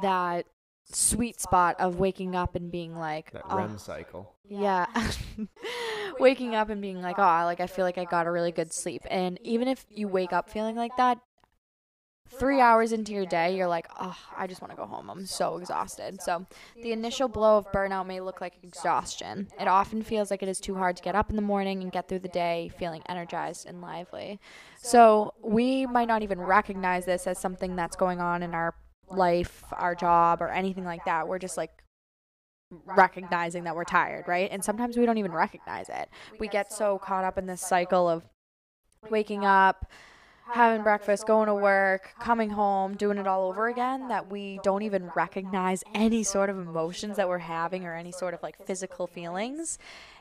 that 0.03 0.47
sweet 0.93 1.41
spot 1.41 1.77
of 1.79 1.99
waking 1.99 2.35
up 2.35 2.55
and 2.55 2.71
being 2.71 2.97
like 2.97 3.33
That 3.33 3.43
oh, 3.49 3.59
REM 3.59 3.79
cycle. 3.79 4.35
yeah. 4.49 4.87
waking 6.21 6.55
up 6.55 6.69
and 6.69 6.81
being 6.83 7.01
like, 7.01 7.19
"Oh, 7.19 7.23
like 7.23 7.61
I 7.61 7.67
feel 7.67 7.85
like 7.85 7.99
I 7.99 8.05
got 8.05 8.27
a 8.27 8.31
really 8.31 8.53
good 8.53 8.73
sleep." 8.73 9.03
And 9.11 9.39
even 9.43 9.69
if 9.69 9.87
you 9.91 10.09
wake 10.09 10.33
up 10.33 10.51
feeling 10.51 10.77
like 10.77 10.97
that, 10.97 11.19
three 12.39 12.61
hours 12.61 12.93
into 12.93 13.13
your 13.13 13.27
day, 13.27 13.57
you're 13.57 13.69
like, 13.69 13.87
oh, 14.01 14.17
I 14.37 14.47
just 14.47 14.61
want 14.61 14.71
to 14.71 14.77
go 14.77 14.87
home. 14.87 15.11
I'm 15.11 15.27
so 15.27 15.57
exhausted. 15.57 16.23
So, 16.23 16.47
the 16.83 16.93
initial 16.93 17.29
blow 17.29 17.59
of 17.59 17.71
burnout 17.73 18.07
may 18.07 18.21
look 18.21 18.41
like 18.41 18.55
exhaustion. 18.63 19.49
It 19.61 19.69
often 19.69 20.03
feels 20.03 20.31
like 20.31 20.43
it 20.43 20.49
is 20.49 20.61
too 20.61 20.75
hard 20.75 20.97
to 20.97 21.03
get 21.03 21.15
up 21.15 21.31
in 21.31 21.37
the 21.37 21.43
morning 21.43 21.83
and 21.83 21.93
get 21.93 22.09
through 22.09 22.21
the 22.21 22.29
day 22.29 22.71
feeling 22.79 23.03
energized 23.09 23.67
and 23.67 23.81
lively. 23.81 24.41
So, 24.79 25.35
we 25.43 25.87
might 25.87 26.09
not 26.09 26.23
even 26.23 26.41
recognize 26.41 27.05
this 27.05 27.27
as 27.27 27.39
something 27.39 27.77
that's 27.77 27.97
going 27.97 28.21
on 28.21 28.43
in 28.43 28.55
our 28.55 28.75
life, 29.09 29.65
our 29.73 29.95
job, 29.95 30.41
or 30.41 30.49
anything 30.49 30.85
like 30.85 31.05
that. 31.05 31.29
We're 31.29 31.39
just 31.39 31.57
like, 31.57 31.71
recognizing 32.97 33.65
that 33.65 33.75
we're 33.75 33.85
tired, 33.85 34.29
right? 34.29 34.49
And 34.53 34.65
sometimes 34.65 34.97
we 34.97 35.05
don't 35.05 35.19
even 35.19 35.33
recognize 35.33 35.89
it. 35.89 36.09
We 36.39 36.47
get 36.47 36.73
so 36.73 36.99
caught 36.99 37.25
up 37.25 37.37
in 37.37 37.47
this 37.47 37.61
cycle 37.61 38.09
of 38.09 38.23
waking 39.11 39.45
up, 39.45 39.91
having 40.53 40.83
breakfast, 40.83 41.27
going 41.27 41.47
to 41.47 41.55
work, 41.55 42.15
coming 42.21 42.51
home, 42.51 42.97
doing 42.97 43.19
it 43.19 43.27
all 43.27 43.49
over 43.49 43.69
again 43.69 44.09
that 44.09 44.31
we 44.31 44.59
don't 44.63 44.83
even 44.83 45.11
recognize 45.15 45.83
any 45.95 46.23
sort 46.23 46.51
of 46.51 46.59
emotions 46.59 47.17
that 47.17 47.29
we're 47.29 47.39
having 47.39 47.85
or 47.85 47.95
any 47.95 48.13
sort 48.13 48.35
of 48.35 48.43
like 48.43 48.57
physical 48.67 49.07
feelings. 49.07 49.79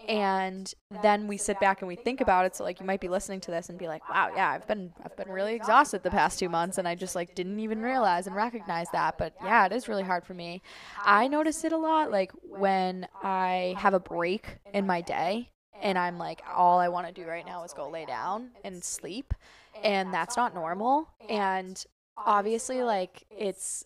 And 0.08 0.74
then 1.04 1.28
we 1.28 1.38
sit 1.38 1.60
back 1.60 1.82
and 1.82 1.88
we 1.88 1.96
think 1.96 2.22
about 2.22 2.46
it. 2.46 2.56
So 2.56 2.64
like 2.64 2.80
you 2.80 2.86
might 2.86 3.02
be 3.02 3.10
listening 3.10 3.42
to 3.42 3.52
this 3.52 3.70
and 3.70 3.78
be 3.78 3.88
like, 3.88 4.08
"Wow, 4.10 4.32
yeah, 4.36 4.50
I've 4.50 4.68
been 4.68 4.94
I've 5.04 5.16
been 5.16 5.30
really 5.30 5.54
exhausted 5.54 6.04
the 6.04 6.12
past 6.12 6.40
2 6.40 6.50
months 6.50 6.78
and 6.78 6.88
I 6.88 6.96
just 6.96 7.16
like 7.16 7.36
didn't 7.36 7.60
even 7.60 7.82
realize 7.82 8.26
and 8.26 8.36
recognize 8.36 8.88
that." 8.92 9.18
But 9.18 9.34
yeah, 9.44 9.66
it 9.66 9.72
is 9.72 9.88
really 9.88 10.04
hard 10.04 10.26
for 10.26 10.34
me. 10.34 10.62
I 11.04 11.28
notice 11.28 11.64
it 11.64 11.74
a 11.74 11.78
lot 11.78 12.12
like 12.12 12.32
when 12.44 13.08
I 13.24 13.76
have 13.78 13.94
a 13.94 14.00
break 14.00 14.58
in 14.74 14.88
my 14.88 15.02
day 15.02 15.50
and 15.82 15.98
I'm 15.98 16.18
like 16.18 16.42
all 16.56 16.80
I 16.80 16.90
want 16.90 17.08
to 17.08 17.14
do 17.14 17.28
right 17.28 17.46
now 17.46 17.64
is 17.64 17.74
go 17.74 17.90
lay 17.90 18.06
down 18.06 18.52
and 18.64 18.84
sleep 18.84 19.34
and 19.84 20.14
that's 20.14 20.38
not 20.38 20.54
normal 20.54 21.10
and 21.30 21.86
obviously 22.18 22.84
like 22.84 23.26
it's 23.38 23.86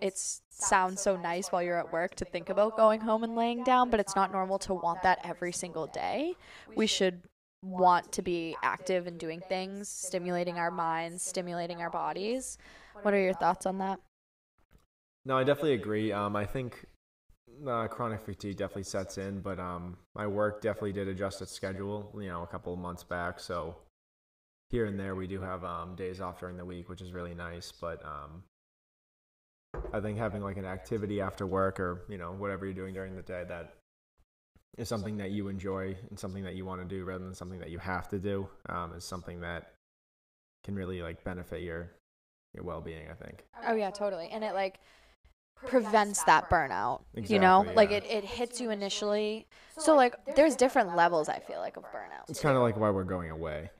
it's 0.00 0.42
sounds 0.50 1.00
so 1.00 1.16
nice 1.16 1.50
while 1.50 1.62
you're 1.62 1.78
at 1.78 1.92
work 1.92 2.14
to 2.14 2.24
think 2.24 2.48
about 2.48 2.76
going 2.76 3.00
home 3.00 3.24
and 3.24 3.34
laying 3.34 3.64
down 3.64 3.90
but 3.90 3.98
it's 3.98 4.14
not 4.14 4.30
normal 4.30 4.58
to 4.58 4.72
want 4.74 5.02
that 5.02 5.18
every 5.24 5.52
single 5.52 5.86
day 5.88 6.34
we 6.76 6.86
should 6.86 7.22
want 7.62 8.10
to 8.12 8.22
be 8.22 8.56
active 8.62 9.06
and 9.06 9.18
doing 9.18 9.40
things 9.48 9.88
stimulating 9.88 10.58
our 10.58 10.70
minds 10.70 11.22
stimulating 11.22 11.80
our 11.80 11.90
bodies 11.90 12.58
what 13.02 13.12
are 13.14 13.20
your 13.20 13.34
thoughts 13.34 13.66
on 13.66 13.78
that 13.78 13.98
No, 15.24 15.36
I 15.38 15.44
definitely 15.44 15.74
agree. 15.74 16.12
Um, 16.12 16.34
I 16.34 16.44
think 16.44 16.84
uh, 17.66 17.86
chronic 17.86 18.20
fatigue 18.20 18.56
definitely 18.56 18.84
sets 18.84 19.18
in, 19.18 19.40
but 19.40 19.60
um, 19.60 19.96
my 20.14 20.26
work 20.26 20.60
definitely 20.60 20.92
did 20.92 21.08
adjust 21.08 21.40
its 21.42 21.52
schedule. 21.52 22.12
You 22.18 22.28
know, 22.28 22.42
a 22.42 22.46
couple 22.46 22.72
of 22.72 22.78
months 22.78 23.04
back, 23.04 23.38
so 23.38 23.76
here 24.72 24.86
and 24.86 24.98
there 24.98 25.14
we 25.14 25.26
do 25.28 25.40
have 25.40 25.62
um, 25.64 25.94
days 25.94 26.20
off 26.20 26.40
during 26.40 26.56
the 26.56 26.64
week, 26.64 26.88
which 26.88 27.02
is 27.02 27.12
really 27.12 27.34
nice. 27.34 27.70
But 27.70 28.02
um, 28.04 28.42
I 29.92 30.00
think 30.00 30.18
having 30.18 30.42
like 30.42 30.56
an 30.56 30.64
activity 30.64 31.20
after 31.20 31.46
work 31.46 31.78
or 31.78 32.02
you 32.08 32.18
know 32.18 32.32
whatever 32.32 32.64
you're 32.64 32.74
doing 32.74 32.94
during 32.94 33.14
the 33.14 33.22
day 33.22 33.44
that 33.46 33.74
is 34.78 34.88
something 34.88 35.18
that 35.18 35.30
you 35.30 35.48
enjoy 35.48 35.94
and 36.08 36.18
something 36.18 36.42
that 36.44 36.54
you 36.54 36.64
want 36.64 36.80
to 36.80 36.88
do 36.88 37.04
rather 37.04 37.22
than 37.22 37.34
something 37.34 37.60
that 37.60 37.68
you 37.68 37.78
have 37.78 38.08
to 38.08 38.18
do 38.18 38.48
um, 38.70 38.94
is 38.94 39.04
something 39.04 39.42
that 39.42 39.74
can 40.64 40.74
really 40.74 41.02
like 41.02 41.22
benefit 41.22 41.60
your 41.62 41.90
your 42.54 42.64
well-being. 42.64 43.08
I 43.10 43.14
think. 43.14 43.44
oh 43.68 43.74
yeah 43.74 43.90
totally 43.90 44.28
and 44.32 44.42
it 44.42 44.54
like 44.54 44.80
prevents 45.66 46.24
that 46.24 46.48
burnout 46.50 47.02
you 47.14 47.38
know 47.38 47.60
Exactly, 47.60 47.76
like 47.76 47.90
it, 47.92 48.04
it 48.10 48.24
hits 48.24 48.60
you 48.60 48.70
initially 48.70 49.46
so 49.78 49.94
like 49.94 50.16
there's 50.34 50.56
different 50.56 50.96
levels 50.96 51.28
i 51.28 51.38
feel 51.38 51.60
like 51.60 51.76
of 51.76 51.84
burnout 51.84 52.28
It's 52.28 52.40
kind 52.40 52.56
of 52.56 52.62
like 52.62 52.76
why 52.76 52.90
we're 52.90 53.04
going 53.04 53.30
away. 53.30 53.70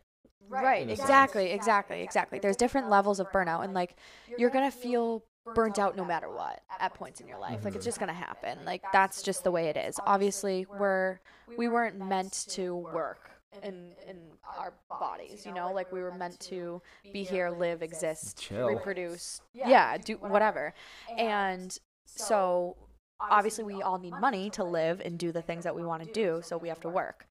Right, 0.53 0.83
in 0.83 0.91
a 0.91 0.97
sense. 0.97 1.09
exactly, 1.09 1.51
exactly, 1.51 2.03
exactly. 2.03 2.39
There's 2.39 2.57
different 2.57 2.91
levels 2.91 3.21
of 3.21 3.31
burnout, 3.33 3.65
and 3.65 3.75
like 3.75 3.97
you're 4.37 4.51
gonna 4.51 4.71
feel 4.71 5.25
burnt 5.55 5.79
out 5.79 5.97
no 5.97 6.05
matter 6.05 6.31
what 6.31 6.63
at 6.79 6.95
points 6.95 7.21
in 7.21 7.27
your 7.27 7.39
life. 7.39 7.65
Like 7.65 7.75
it's 7.75 7.83
mm-hmm. 7.83 7.89
just 7.89 8.01
gonna 8.01 8.13
happen. 8.13 8.59
Like 8.65 8.83
that's 8.93 9.23
just 9.23 9.45
the 9.45 9.51
way 9.51 9.69
it 9.69 9.77
is. 9.77 9.99
Obviously, 10.07 10.67
we're 10.79 11.21
we 11.57 11.69
weren't 11.69 11.99
meant 11.99 12.47
to 12.51 12.77
work 12.77 13.31
in 13.63 13.93
in 14.09 14.19
our 14.59 14.73
bodies, 14.89 15.45
you 15.47 15.53
know. 15.53 15.73
Like 15.73 15.93
we 15.93 16.03
were 16.03 16.15
meant 16.15 16.39
to 16.41 16.83
be 17.13 17.25
here, 17.25 17.51
live, 17.51 17.83
exist, 17.83 18.39
Chill. 18.39 18.67
reproduce, 18.67 19.41
yeah, 19.53 19.97
do 19.99 20.15
whatever. 20.17 20.75
And 21.17 21.77
so 22.05 22.77
obviously 23.21 23.65
we 23.65 23.83
all 23.83 23.99
need 23.99 24.15
money 24.21 24.51
to 24.51 24.65
live 24.65 25.01
and 25.05 25.19
do 25.19 25.33
the 25.33 25.43
things 25.43 25.65
that 25.65 25.75
we 25.75 25.85
want 25.85 26.05
to 26.05 26.13
do, 26.13 26.41
so 26.43 26.57
we 26.57 26.69
have 26.69 26.81
to 26.81 26.89
work. 26.89 27.27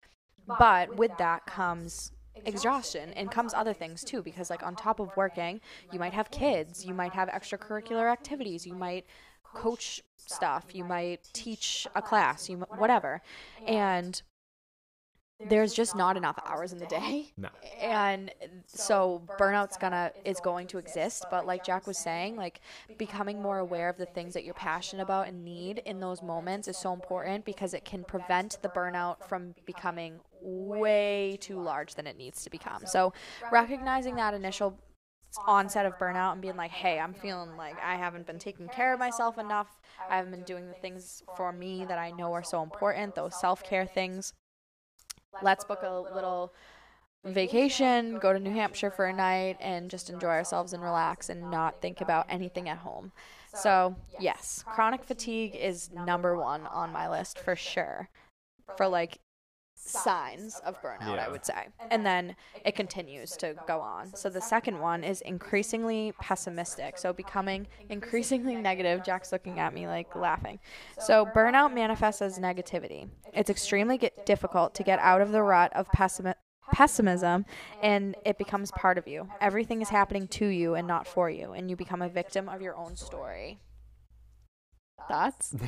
But 0.47 0.95
with 0.97 1.11
that 1.17 1.45
comes 1.45 2.11
exhaustion 2.45 3.11
and 3.13 3.29
comes 3.31 3.53
other 3.53 3.73
things 3.73 4.03
too 4.03 4.21
because 4.21 4.49
like 4.49 4.63
on 4.63 4.75
top 4.75 4.99
of 4.99 5.15
working, 5.15 5.61
you 5.91 5.99
might 5.99 6.13
have 6.13 6.31
kids, 6.31 6.85
you 6.85 6.93
might 6.93 7.13
have 7.13 7.29
extracurricular 7.29 8.11
activities, 8.11 8.65
you 8.65 8.73
might 8.73 9.05
coach 9.43 10.01
stuff, 10.17 10.73
you 10.73 10.83
might 10.83 11.27
teach 11.33 11.87
a 11.95 12.01
class, 12.01 12.49
you 12.49 12.57
whatever. 12.77 13.21
And 13.67 14.21
there's 15.49 15.73
just 15.73 15.95
not 15.95 16.17
enough 16.17 16.37
hours 16.45 16.71
in 16.71 16.79
the 16.79 16.85
day 16.85 17.31
No. 17.37 17.49
and 17.81 18.31
so 18.67 19.21
burnout's 19.39 19.77
gonna 19.77 20.11
is 20.25 20.39
going 20.39 20.67
to 20.67 20.77
exist 20.77 21.25
but 21.31 21.45
like 21.45 21.63
jack 21.63 21.87
was 21.87 21.97
saying 21.97 22.35
like 22.35 22.61
becoming 22.97 23.41
more 23.41 23.57
aware 23.57 23.89
of 23.89 23.97
the 23.97 24.05
things 24.05 24.33
that 24.33 24.43
you're 24.43 24.53
passionate 24.53 25.01
about 25.01 25.27
and 25.27 25.43
need 25.43 25.79
in 25.79 25.99
those 25.99 26.21
moments 26.21 26.67
is 26.67 26.77
so 26.77 26.93
important 26.93 27.45
because 27.45 27.73
it 27.73 27.85
can 27.85 28.03
prevent 28.03 28.59
the 28.61 28.69
burnout 28.69 29.27
from 29.27 29.55
becoming 29.65 30.19
way 30.41 31.37
too 31.39 31.59
large 31.59 31.95
than 31.95 32.07
it 32.07 32.17
needs 32.17 32.43
to 32.43 32.49
become 32.49 32.85
so 32.85 33.13
recognizing 33.51 34.15
that 34.15 34.33
initial 34.33 34.77
onset 35.47 35.85
of 35.85 35.97
burnout 35.97 36.33
and 36.33 36.41
being 36.41 36.57
like 36.57 36.71
hey 36.71 36.99
i'm 36.99 37.13
feeling 37.13 37.55
like 37.55 37.75
i 37.81 37.95
haven't 37.95 38.25
been 38.25 38.39
taking 38.39 38.67
care 38.67 38.93
of 38.93 38.99
myself 38.99 39.37
enough 39.37 39.79
i 40.09 40.17
haven't 40.17 40.31
been 40.31 40.43
doing 40.43 40.67
the 40.67 40.73
things 40.73 41.23
for 41.37 41.53
me 41.53 41.85
that 41.85 41.97
i 41.97 42.11
know 42.11 42.33
are 42.33 42.43
so 42.43 42.61
important 42.61 43.15
those 43.15 43.39
self-care 43.39 43.85
things 43.85 44.33
let's 45.41 45.63
book 45.63 45.79
a 45.83 46.13
little 46.13 46.53
vacation, 47.23 48.17
go 48.19 48.33
to 48.33 48.39
New 48.39 48.51
Hampshire 48.51 48.91
for 48.91 49.05
a 49.05 49.13
night, 49.13 49.57
and 49.59 49.89
just 49.89 50.09
enjoy 50.09 50.29
ourselves 50.29 50.73
and 50.73 50.81
relax 50.81 51.29
and 51.29 51.51
not 51.51 51.81
think 51.81 52.01
about 52.01 52.25
anything 52.29 52.67
at 52.67 52.79
home. 52.79 53.11
So, 53.53 53.95
yes, 54.19 54.63
chronic 54.65 55.03
fatigue 55.03 55.55
is 55.55 55.91
number 55.91 56.37
one 56.37 56.65
on 56.67 56.91
my 56.91 57.09
list 57.09 57.37
for 57.37 57.55
sure. 57.55 58.09
For 58.77 58.87
like 58.87 59.19
signs 59.83 60.59
of 60.65 60.81
burnout, 60.81 61.15
Yeah. 61.15 61.25
I 61.25 61.29
would 61.29 61.45
say. 61.45 61.67
And 61.89 62.05
then 62.05 62.35
it 62.63 62.75
continues 62.75 63.31
to 63.37 63.55
go 63.67 63.79
on. 63.79 64.15
So, 64.15 64.29
the 64.29 64.41
second 64.41 64.79
one 64.79 65.03
is 65.03 65.21
increasingly 65.21 66.13
pessimistic. 66.19 66.97
So, 66.97 67.13
becoming 67.13 67.67
increasingly 67.89 68.55
negative. 68.55 69.03
Jack's 69.03 69.31
looking 69.31 69.59
at 69.59 69.73
me 69.73 69.87
like 69.87 70.15
laughing. 70.15 70.59
So, 70.99 71.25
burnout 71.25 71.73
manifests 71.73 72.21
as 72.21 72.37
negativity. 72.39 73.09
It's 73.33 73.49
extremely 73.49 73.97
get 73.97 74.25
difficult 74.25 74.75
to 74.75 74.83
get 74.83 74.99
out 74.99 75.21
of 75.21 75.31
the 75.31 75.41
rut 75.41 75.73
of 75.73 75.87
pessimi- 75.89 76.35
pessimism 76.71 77.45
and 77.81 78.15
it 78.25 78.37
becomes 78.37 78.71
part 78.71 78.97
of 78.97 79.07
you. 79.07 79.27
Everything 79.41 79.81
is 79.81 79.89
happening 79.89 80.27
to 80.29 80.45
you 80.45 80.75
and 80.75 80.87
not 80.87 81.07
for 81.07 81.29
you, 81.29 81.53
and 81.53 81.69
you 81.69 81.75
become 81.75 82.01
a 82.01 82.09
victim 82.09 82.47
of 82.47 82.61
your 82.61 82.75
own 82.77 82.95
story. 82.95 83.59
Thoughts? 85.07 85.55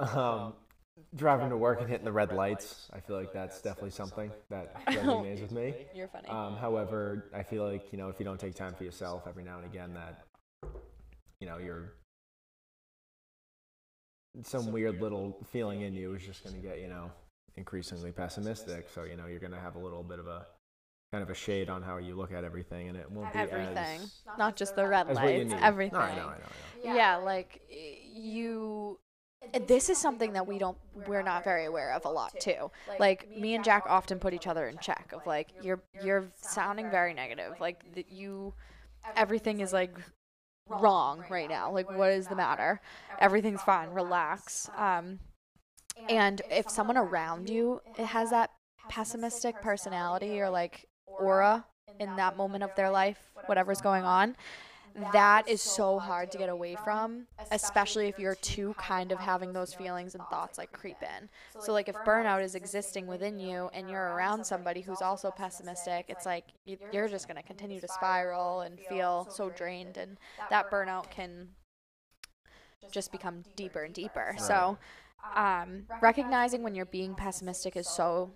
Um, 0.00 0.54
driving 1.14 1.50
to 1.50 1.56
work 1.56 1.80
and 1.80 1.88
hitting 1.88 2.04
the 2.04 2.12
red 2.12 2.32
lights. 2.32 2.88
I 2.92 3.00
feel 3.00 3.16
like 3.16 3.32
that's 3.32 3.60
definitely 3.60 3.90
something 3.90 4.30
that 4.50 4.84
resonates 4.88 5.40
with 5.42 5.52
me. 5.52 5.74
You're 5.94 6.08
funny. 6.08 6.28
Um, 6.28 6.56
however, 6.56 7.30
I 7.34 7.42
feel 7.42 7.64
like 7.70 7.92
you 7.92 7.98
know 7.98 8.08
if 8.08 8.18
you 8.18 8.24
don't 8.24 8.38
take 8.40 8.54
time 8.54 8.74
for 8.74 8.84
yourself 8.84 9.24
every 9.28 9.44
now 9.44 9.56
and 9.58 9.66
again, 9.66 9.94
that 9.94 10.24
you 11.40 11.46
know 11.46 11.58
you're 11.58 11.92
some 14.42 14.72
weird 14.72 15.00
little 15.00 15.36
feeling 15.52 15.82
in 15.82 15.94
you 15.94 16.14
is 16.14 16.22
just 16.22 16.42
going 16.42 16.54
to 16.56 16.60
get 16.60 16.80
you 16.80 16.88
know 16.88 17.10
increasingly 17.56 18.10
pessimistic. 18.12 18.88
So 18.94 19.04
you 19.04 19.16
know 19.16 19.26
you're 19.26 19.40
going 19.40 19.52
to 19.52 19.60
have 19.60 19.76
a 19.76 19.80
little 19.80 20.02
bit 20.02 20.18
of 20.18 20.26
a 20.26 20.46
kind 21.12 21.22
of 21.22 21.30
a 21.30 21.34
shade 21.34 21.70
on 21.70 21.80
how 21.82 21.98
you 21.98 22.16
look 22.16 22.32
at 22.32 22.42
everything, 22.42 22.88
and 22.88 22.96
it 22.96 23.08
won't 23.10 23.32
be 23.32 23.38
everything. 23.38 23.76
as, 24.00 24.12
Not 24.36 24.56
just 24.56 24.74
the 24.74 24.86
red 24.86 25.08
as 25.08 25.16
what 25.16 25.32
you 25.32 25.38
lights, 25.38 25.50
need. 25.52 25.60
everything. 25.62 25.98
No, 25.98 26.04
I 26.04 26.16
know, 26.16 26.22
I 26.22 26.24
know, 26.24 26.28
I 26.84 26.88
know. 26.88 26.94
yeah 26.96 27.16
like 27.16 27.60
you 27.70 28.98
this 29.66 29.88
is 29.88 29.98
something 29.98 30.32
that 30.32 30.46
we 30.46 30.58
don't 30.58 30.76
we're 31.06 31.22
not 31.22 31.44
very 31.44 31.64
aware 31.64 31.92
of 31.92 32.04
a 32.04 32.08
lot 32.08 32.38
too. 32.40 32.70
Like 32.98 33.28
me 33.36 33.54
and 33.54 33.64
jack 33.64 33.84
often 33.88 34.18
put 34.18 34.34
each 34.34 34.46
other 34.46 34.68
in 34.68 34.78
check 34.78 35.12
of 35.12 35.26
like 35.26 35.50
you're 35.62 35.82
you're 36.02 36.26
sounding 36.40 36.90
very 36.90 37.14
negative. 37.14 37.54
Like 37.60 37.94
that 37.94 38.10
you 38.10 38.54
everything 39.16 39.60
is 39.60 39.72
like 39.72 39.96
wrong 40.68 41.24
right 41.30 41.48
now. 41.48 41.70
Like 41.70 41.90
what 41.90 42.10
is 42.10 42.26
the 42.26 42.36
matter? 42.36 42.80
Everything's 43.18 43.62
fine. 43.62 43.90
Relax. 43.90 44.70
Um 44.76 45.20
and 46.08 46.42
if 46.50 46.68
someone 46.68 46.96
around 46.96 47.48
you 47.48 47.80
has 47.98 48.30
that 48.30 48.50
pessimistic 48.88 49.60
personality 49.62 50.40
or 50.40 50.50
like 50.50 50.86
aura 51.06 51.64
in 52.00 52.16
that 52.16 52.36
moment 52.36 52.64
of 52.64 52.74
their 52.74 52.90
life 52.90 53.18
whatever's 53.46 53.80
going 53.80 54.04
on 54.04 54.36
that 55.12 55.48
is 55.48 55.60
so 55.60 55.98
hard 55.98 56.30
to 56.32 56.38
get 56.38 56.48
away 56.48 56.76
from, 56.84 57.26
especially 57.50 58.06
if 58.08 58.18
you're 58.18 58.36
too 58.36 58.74
kind 58.78 59.10
of 59.10 59.18
having 59.18 59.52
those 59.52 59.74
feelings 59.74 60.14
and 60.14 60.22
thoughts 60.30 60.56
like 60.56 60.72
creep 60.72 60.98
in. 61.02 61.28
So, 61.60 61.72
like, 61.72 61.88
if 61.88 61.96
burnout 62.06 62.42
is 62.42 62.54
existing 62.54 63.06
within 63.06 63.38
you 63.38 63.70
and 63.72 63.90
you're 63.90 64.14
around 64.14 64.44
somebody 64.44 64.80
who's 64.80 65.02
also 65.02 65.30
pessimistic, 65.30 66.06
it's 66.08 66.26
like 66.26 66.44
you're 66.92 67.08
just 67.08 67.26
going 67.26 67.36
to 67.36 67.42
continue 67.42 67.80
to 67.80 67.88
spiral 67.88 68.60
and 68.60 68.78
feel 68.88 69.28
so 69.30 69.50
drained, 69.50 69.96
and 69.96 70.16
that 70.50 70.70
burnout 70.70 71.10
can 71.10 71.48
just 72.90 73.10
become 73.10 73.42
deeper 73.56 73.82
and 73.82 73.94
deeper. 73.94 74.34
So, 74.38 74.78
um, 75.34 75.84
recognizing 76.00 76.62
when 76.62 76.74
you're 76.74 76.84
being 76.84 77.14
pessimistic 77.14 77.76
is 77.76 77.88
so 77.88 78.32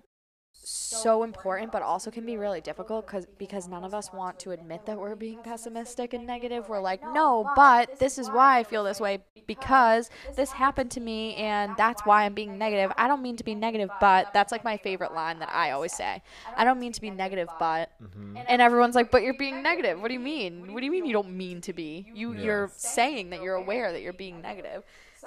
so 0.63 1.23
important 1.23 1.73
but 1.73 1.83
also 1.83 2.11
can 2.11 2.27
be 2.27 2.37
really 2.37 2.61
difficult 2.61 3.07
cuz 3.07 3.27
because 3.39 3.69
none 3.69 3.85
of 3.85 3.95
us 3.95 4.13
want 4.13 4.39
to 4.41 4.51
admit 4.51 4.85
that 4.87 4.99
we're 4.99 5.15
being 5.15 5.39
pessimistic 5.43 6.13
and 6.13 6.27
negative. 6.27 6.69
We're 6.69 6.81
like 6.81 7.01
no 7.15 7.51
but 7.57 7.99
this 7.99 8.19
is 8.19 8.29
why 8.31 8.59
I 8.59 8.65
feel 8.65 8.85
this 8.85 9.01
way 9.01 9.21
because 9.47 10.11
this 10.37 10.53
happened 10.53 10.91
to 10.93 11.01
me 11.01 11.37
and 11.37 11.75
that's 11.77 12.05
why 12.05 12.25
I'm 12.25 12.35
being 12.35 12.59
negative. 12.59 12.93
I 12.99 13.09
don't 13.09 13.23
mean 13.23 13.37
to 13.37 13.45
be 13.45 13.55
negative 13.55 13.89
but 14.01 14.33
that's 14.35 14.53
like 14.53 14.65
my 14.65 14.77
favorite 14.77 15.13
line 15.15 15.39
that 15.39 15.51
I 15.53 15.71
always 15.71 15.93
say. 15.95 16.23
I 16.57 16.65
don't 16.65 16.81
mean 16.81 16.93
to 16.93 17.01
be 17.01 17.11
negative 17.11 17.49
but 17.59 17.91
Mhm. 18.03 18.45
and 18.49 18.61
everyone's 18.61 18.95
like 18.95 19.11
but 19.11 19.23
you're 19.23 19.35
being 19.35 19.63
negative. 19.63 20.01
What 20.01 20.09
do 20.09 20.15
you 20.15 20.21
mean? 20.21 20.73
What 20.75 20.81
do 20.81 20.87
you 20.87 20.93
mean 20.93 21.07
you 21.07 21.13
don't 21.13 21.35
mean 21.37 21.61
to 21.63 21.73
be? 21.73 22.11
You 22.13 22.33
Yeah. 22.33 22.41
you're 22.45 22.71
saying 22.77 23.31
that 23.31 23.41
you're 23.43 23.55
aware 23.55 23.93
that 23.93 24.03
you're 24.03 24.13
being 24.13 24.43
negative 24.43 24.83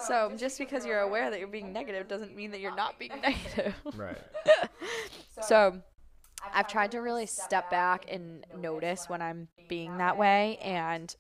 so 0.08 0.32
just 0.38 0.58
because 0.58 0.86
you're 0.86 1.00
aware 1.00 1.30
that 1.30 1.40
you're 1.40 1.48
being 1.48 1.72
negative 1.74 2.08
doesn't 2.08 2.36
mean 2.36 2.52
that 2.52 2.60
you're 2.60 2.76
not 2.76 2.98
being 3.00 3.12
negative 3.22 3.74
Right. 3.96 4.18
so 5.42 5.82
I've 6.54 6.68
tried 6.68 6.92
to 6.92 7.00
really 7.00 7.26
step 7.26 7.70
back 7.70 8.06
and 8.10 8.46
notice 8.58 9.08
when 9.08 9.22
I'm 9.22 9.48
being 9.68 9.98
that 9.98 10.18
way 10.18 10.58
and 10.62 11.14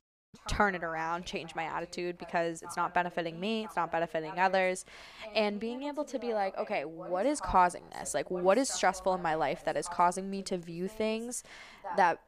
turn 0.48 0.76
it 0.76 0.84
around, 0.84 1.26
change 1.26 1.56
my 1.56 1.64
attitude 1.64 2.18
because 2.18 2.62
it's 2.62 2.78
not 2.78 2.94
benefiting 2.94 3.40
me, 3.40 3.66
it's 3.66 3.76
not 3.76 3.92
benefiting 3.92 4.40
others. 4.40 4.86
And 5.36 5.60
being 5.60 5.84
able 5.84 6.04
to 6.06 6.18
be 6.20 6.34
like, 6.34 6.58
okay, 6.58 6.86
what 6.86 7.26
is 7.26 7.40
causing 7.40 7.84
this? 7.98 8.14
Like, 8.14 8.32
what 8.32 8.58
is 8.58 8.70
stressful 8.70 9.14
in 9.14 9.22
my 9.22 9.36
life 9.36 9.64
that 9.66 9.78
is 9.78 9.88
causing 9.88 10.30
me 10.30 10.42
to 10.44 10.58
view 10.58 10.88
things 10.88 11.44
that 11.98 12.20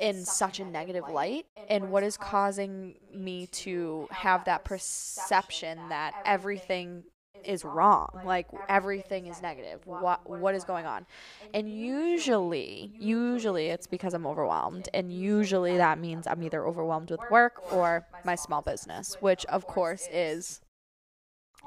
in 0.00 0.24
such 0.24 0.60
a 0.60 0.64
negative 0.64 1.04
light? 1.08 1.46
And 1.68 1.90
what 1.90 2.02
is 2.02 2.16
causing 2.16 2.96
me 3.14 3.46
to 3.48 4.08
have 4.10 4.44
that 4.44 4.64
perception 4.64 5.78
that 5.88 6.14
everything 6.24 7.04
is 7.44 7.64
wrong 7.64 8.08
like 8.24 8.46
everything 8.68 9.26
is 9.26 9.40
negative 9.40 9.80
what 9.86 10.28
what 10.28 10.54
is 10.54 10.64
going 10.64 10.84
on 10.84 11.06
and 11.54 11.70
usually 11.70 12.90
usually 12.98 13.68
it's 13.68 13.86
because 13.86 14.14
i'm 14.14 14.26
overwhelmed 14.26 14.88
and 14.92 15.12
usually 15.12 15.76
that 15.76 15.98
means 15.98 16.26
i'm 16.26 16.42
either 16.42 16.66
overwhelmed 16.66 17.10
with 17.10 17.20
work 17.30 17.72
or 17.72 18.06
my 18.24 18.34
small 18.34 18.62
business 18.62 19.16
which 19.20 19.44
of 19.46 19.66
course 19.66 20.08
is 20.12 20.60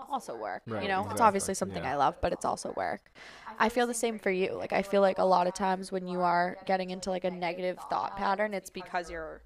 also 0.10 0.36
work 0.36 0.62
Right, 0.68 0.84
you 0.84 0.90
know 0.90 1.08
it's 1.12 1.22
obviously 1.22 1.54
something 1.54 1.84
yeah. 1.84 1.94
i 1.94 1.96
love 1.96 2.16
but 2.22 2.34
it's 2.34 2.46
also 2.46 2.74
work 2.76 3.12
i 3.60 3.70
feel 3.70 3.86
the 3.88 3.94
same 3.94 4.18
for 4.18 4.32
you. 4.32 4.54
Like 4.54 4.74
i 4.74 4.82
feel 4.82 5.02
like 5.02 5.20
a 5.20 5.24
lot 5.24 5.48
of 5.48 5.54
times 5.54 5.92
when 5.92 6.08
you 6.08 6.22
are 6.22 6.58
getting 6.66 6.90
into 6.90 7.10
like 7.10 7.24
a 7.24 7.32
negative 7.32 7.78
thought 7.90 8.18
pattern 8.18 8.54
it's 8.54 8.70
because 8.70 9.10
you're 9.12 9.42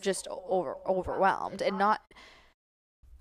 just 0.00 0.28
over 0.30 0.76
overwhelmed 0.86 1.62
and 1.62 1.76
not 1.76 2.00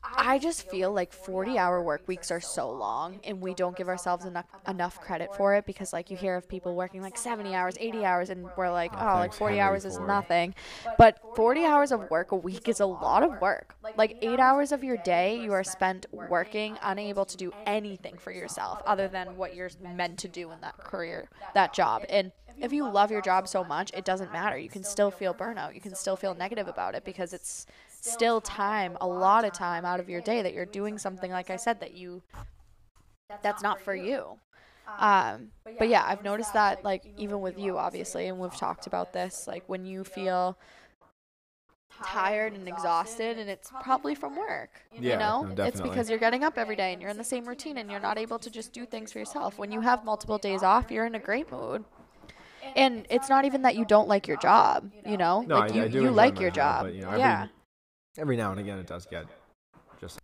I 0.03 0.39
just 0.39 0.63
feel 0.63 0.91
like 0.93 1.13
40 1.13 1.57
hour 1.57 1.81
work 1.81 2.07
weeks 2.07 2.31
are 2.31 2.41
so 2.41 2.71
long 2.71 3.19
and 3.23 3.41
we 3.41 3.53
don't 3.53 3.75
give 3.75 3.87
ourselves 3.87 4.25
enough 4.25 4.45
enough 4.67 4.99
credit 4.99 5.33
for 5.33 5.55
it 5.55 5.65
because 5.65 5.93
like 5.93 6.09
you 6.09 6.17
hear 6.17 6.35
of 6.35 6.47
people 6.47 6.75
working 6.75 7.01
like 7.01 7.17
70 7.17 7.53
hours, 7.53 7.75
80 7.79 8.03
hours 8.05 8.29
and 8.29 8.51
we're 8.55 8.71
like, 8.71 8.95
Oh, 8.97 9.07
"Oh, 9.15 9.17
like 9.19 9.33
40 9.33 9.59
hours 9.59 9.85
is 9.85 9.99
nothing." 9.99 10.55
But 10.97 11.19
40 11.33 11.65
hours 11.65 11.91
of 11.91 12.09
work 12.09 12.31
a 12.31 12.35
week 12.35 12.67
is 12.67 12.79
a 12.79 12.85
lot 12.85 13.23
of 13.23 13.39
work. 13.39 13.75
Like 13.95 14.17
8 14.21 14.39
hours 14.39 14.71
of 14.71 14.83
your 14.83 14.97
day 14.97 15.35
you 15.37 15.51
are 15.53 15.63
spent 15.63 16.05
working, 16.11 16.77
unable 16.81 17.25
to 17.25 17.37
do 17.37 17.53
anything 17.65 18.17
for 18.17 18.31
yourself 18.31 18.81
other 18.85 19.07
than 19.07 19.35
what 19.35 19.53
you're 19.53 19.71
meant 19.79 20.17
to 20.19 20.27
do 20.27 20.51
in 20.51 20.61
that 20.61 20.75
career, 20.83 21.29
that 21.53 21.73
job. 21.73 22.05
And 22.09 22.31
if 22.61 22.73
you 22.73 22.85
love 22.87 23.11
your 23.11 23.21
job 23.21 23.47
so 23.47 23.63
much, 23.63 23.91
it 23.93 24.03
doesn't 24.05 24.31
matter. 24.31 24.57
You 24.57 24.69
can 24.69 24.83
still 24.83 25.11
feel 25.11 25.33
burnout. 25.33 25.75
You 25.75 25.81
can 25.81 25.95
still 25.95 26.15
feel 26.17 26.35
negative 26.35 26.67
about 26.67 26.95
it 26.95 27.03
because 27.05 27.33
it's 27.33 27.65
still 28.01 28.39
time, 28.41 28.97
a 29.01 29.07
lot 29.07 29.45
of 29.45 29.53
time 29.53 29.85
out 29.85 29.99
of 29.99 30.09
your 30.09 30.21
day 30.21 30.41
that 30.41 30.53
you're 30.53 30.65
doing 30.65 30.97
something 30.97 31.31
like 31.31 31.49
I 31.49 31.55
said 31.57 31.79
that 31.81 31.93
you 31.93 32.21
that's 33.43 33.61
not 33.61 33.79
for 33.81 33.93
you. 33.93 34.39
Um, 34.97 35.49
but 35.77 35.87
yeah, 35.87 36.03
I've 36.05 36.23
noticed 36.23 36.53
that 36.53 36.83
like 36.83 37.03
even 37.17 37.41
with 37.41 37.59
you 37.59 37.77
obviously 37.77 38.27
and 38.27 38.39
we've 38.39 38.55
talked 38.55 38.87
about 38.87 39.13
this 39.13 39.47
like 39.47 39.63
when 39.67 39.85
you 39.85 40.03
feel 40.03 40.57
tired 42.03 42.53
and 42.53 42.67
exhausted 42.67 43.37
and 43.37 43.49
it's 43.49 43.71
probably 43.83 44.15
from 44.15 44.35
work 44.35 44.69
Yeah, 44.97 45.13
you 45.13 45.19
know? 45.19 45.53
no, 45.53 45.65
it's 45.65 45.81
because 45.81 46.09
you're 46.09 46.17
getting 46.17 46.43
up 46.43 46.57
every 46.57 46.75
day 46.75 46.93
and 46.93 47.01
you're 47.01 47.11
in 47.11 47.17
the 47.17 47.23
same 47.23 47.45
routine 47.45 47.77
and 47.77 47.91
you're 47.91 47.99
not 47.99 48.17
able 48.17 48.39
to 48.39 48.49
just 48.49 48.71
do 48.71 48.85
things 48.85 49.11
for 49.11 49.19
yourself. 49.19 49.59
When 49.59 49.71
you 49.71 49.81
have 49.81 50.05
multiple 50.05 50.37
days 50.37 50.63
off 50.63 50.89
you're 50.89 51.05
in 51.05 51.15
a 51.15 51.19
great 51.19 51.51
mood. 51.51 51.83
And 52.75 53.05
it's 53.09 53.29
not 53.29 53.45
even 53.45 53.61
that 53.63 53.75
you 53.75 53.83
don't 53.85 54.07
like 54.07 54.27
your 54.27 54.37
job 54.37 54.89
you 55.05 55.17
know? 55.17 55.41
No, 55.41 55.59
like 55.59 55.71
I- 55.71 55.75
you, 55.75 55.83
I 55.83 55.85
you 55.87 56.09
like 56.11 56.39
your 56.39 56.51
job, 56.51 56.81
job. 56.81 56.85
but, 56.85 56.93
you 56.95 57.01
know, 57.01 57.07
every- 57.09 57.19
yeah 57.19 57.47
every 58.17 58.35
now 58.37 58.51
and 58.51 58.59
again 58.59 58.79
it 58.79 58.87
does 58.87 59.05
get 59.05 59.25
just 60.01 60.19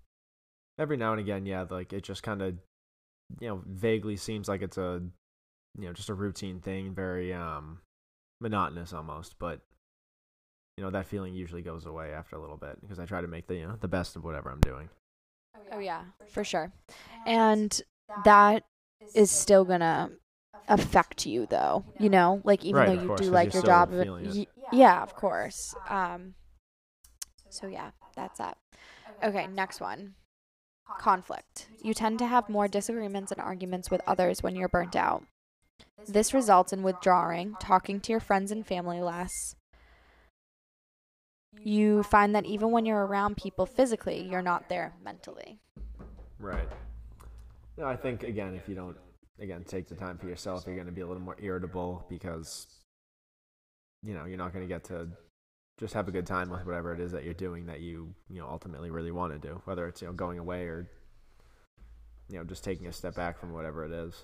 every 0.78 0.98
now 0.98 1.12
and 1.12 1.20
again 1.20 1.46
yeah 1.46 1.66
like 1.70 1.94
it 1.94 2.04
just 2.04 2.24
kind 2.24 2.42
of 2.42 2.56
you 3.40 3.48
know 3.48 3.62
vaguely 3.68 4.16
seems 4.16 4.48
like 4.48 4.62
it's 4.62 4.78
a 4.78 5.02
you 5.78 5.86
know 5.86 5.94
just 5.94 6.10
a 6.10 6.14
routine 6.14 6.60
thing 6.60 6.94
very 6.94 7.34
um 7.34 7.80
monotonous 8.42 8.94
almost 8.94 9.36
but 9.40 9.62
you 10.78 10.84
know 10.84 10.90
that 10.92 11.06
feeling 11.06 11.34
usually 11.34 11.62
goes 11.62 11.86
away 11.86 12.12
after 12.12 12.36
a 12.36 12.42
little 12.42 12.58
bit 12.58 12.80
because 12.82 13.00
i 13.00 13.06
try 13.06 13.22
to 13.22 13.28
make 13.28 13.48
the 13.48 13.56
you 13.56 13.66
know 13.66 13.76
the 13.80 13.88
best 13.88 14.16
of 14.16 14.24
whatever 14.24 14.50
i'm 14.50 14.60
doing. 14.60 14.90
Oh 15.72 15.80
yeah. 15.80 16.04
For 16.28 16.44
sure. 16.44 16.72
and 17.26 17.82
that 18.24 18.64
is 19.14 19.32
still 19.32 19.66
gonna 19.66 20.12
affect 20.68 21.26
you 21.26 21.46
though 21.46 21.84
you 21.98 22.10
know? 22.10 22.42
like 22.44 22.64
even 22.66 22.80
Right, 22.82 22.88
though 22.88 23.02
you 23.02 23.08
course, 23.08 23.20
do 23.22 23.26
'cause 23.28 23.34
like 23.34 23.54
your 23.54 23.64
job 23.64 23.90
still 23.90 23.98
but 24.00 24.06
feeling 24.06 24.26
it. 24.26 24.36
y- 24.38 24.48
yeah 24.72 25.02
of 25.02 25.16
course. 25.16 25.76
Um 25.88 26.36
so 27.50 27.68
yeah 27.68 27.92
that's 28.16 28.38
that. 28.40 28.58
Okay 29.24 29.48
next 29.48 29.82
one. 29.82 30.16
Conflict. 31.00 31.68
You 31.82 31.94
tend 31.94 32.20
to 32.20 32.28
have 32.28 32.48
more 32.48 32.68
disagreements 32.68 33.32
and 33.32 33.42
arguments 33.42 33.90
with 33.90 34.02
others 34.06 34.44
when 34.44 34.56
you're 34.56 34.70
burnt 34.70 34.96
out. 34.96 35.24
This 36.08 36.34
results 36.34 36.72
in 36.72 36.84
withdrawing 36.84 37.56
talking 37.60 38.00
to 38.02 38.12
your 38.12 38.20
friends 38.20 38.52
and 38.52 38.66
family 38.66 39.02
less. 39.02 39.56
You 41.58 42.04
find 42.04 42.36
that 42.36 42.46
even 42.46 42.72
when 42.72 42.86
you're 42.86 43.06
around 43.06 43.38
people 43.38 43.66
physically 43.66 44.28
you're 44.30 44.42
not 44.42 44.70
there 44.70 44.94
mentally. 45.04 45.60
Right. 46.40 46.70
No 47.78 47.88
i 47.88 47.96
think 47.96 48.24
again 48.24 48.56
if 48.56 48.70
you 48.70 48.76
don't 48.76 48.98
again 49.40 49.64
take 49.66 49.88
the 49.88 49.96
time 49.96 50.18
for 50.18 50.28
yourself 50.28 50.64
you're 50.66 50.76
going 50.76 50.88
to 50.88 50.94
be 50.94 51.02
a 51.02 51.08
little 51.08 51.22
more 51.22 51.36
irritable 51.40 52.06
because 52.10 52.68
you 54.02 54.14
know 54.14 54.26
you're 54.26 54.38
not 54.38 54.54
going 54.54 54.64
to 54.66 54.74
get 54.74 54.84
to 54.86 55.08
just 55.80 55.94
have 55.94 56.08
a 56.08 56.12
good 56.12 56.26
time 56.26 56.50
with 56.50 56.66
whatever 56.66 56.94
it 56.94 57.00
is 57.00 57.12
that 57.12 57.24
you're 57.24 57.34
doing 57.34 57.66
that 57.66 57.82
you 57.82 58.14
you 58.30 58.40
know 58.40 58.48
ultimately 58.48 58.90
really 58.90 59.12
want 59.12 59.34
to 59.34 59.48
do 59.48 59.62
whether 59.66 59.88
it's 59.88 60.02
you 60.02 60.08
know 60.08 60.14
going 60.14 60.40
away 60.40 60.64
or 60.66 60.88
you 62.30 62.38
know 62.38 62.44
just 62.44 62.64
taking 62.64 62.88
a 62.88 62.94
step 62.94 63.16
back 63.16 63.38
from 63.38 63.52
whatever 63.54 63.84
it 63.84 63.92
is 63.92 64.24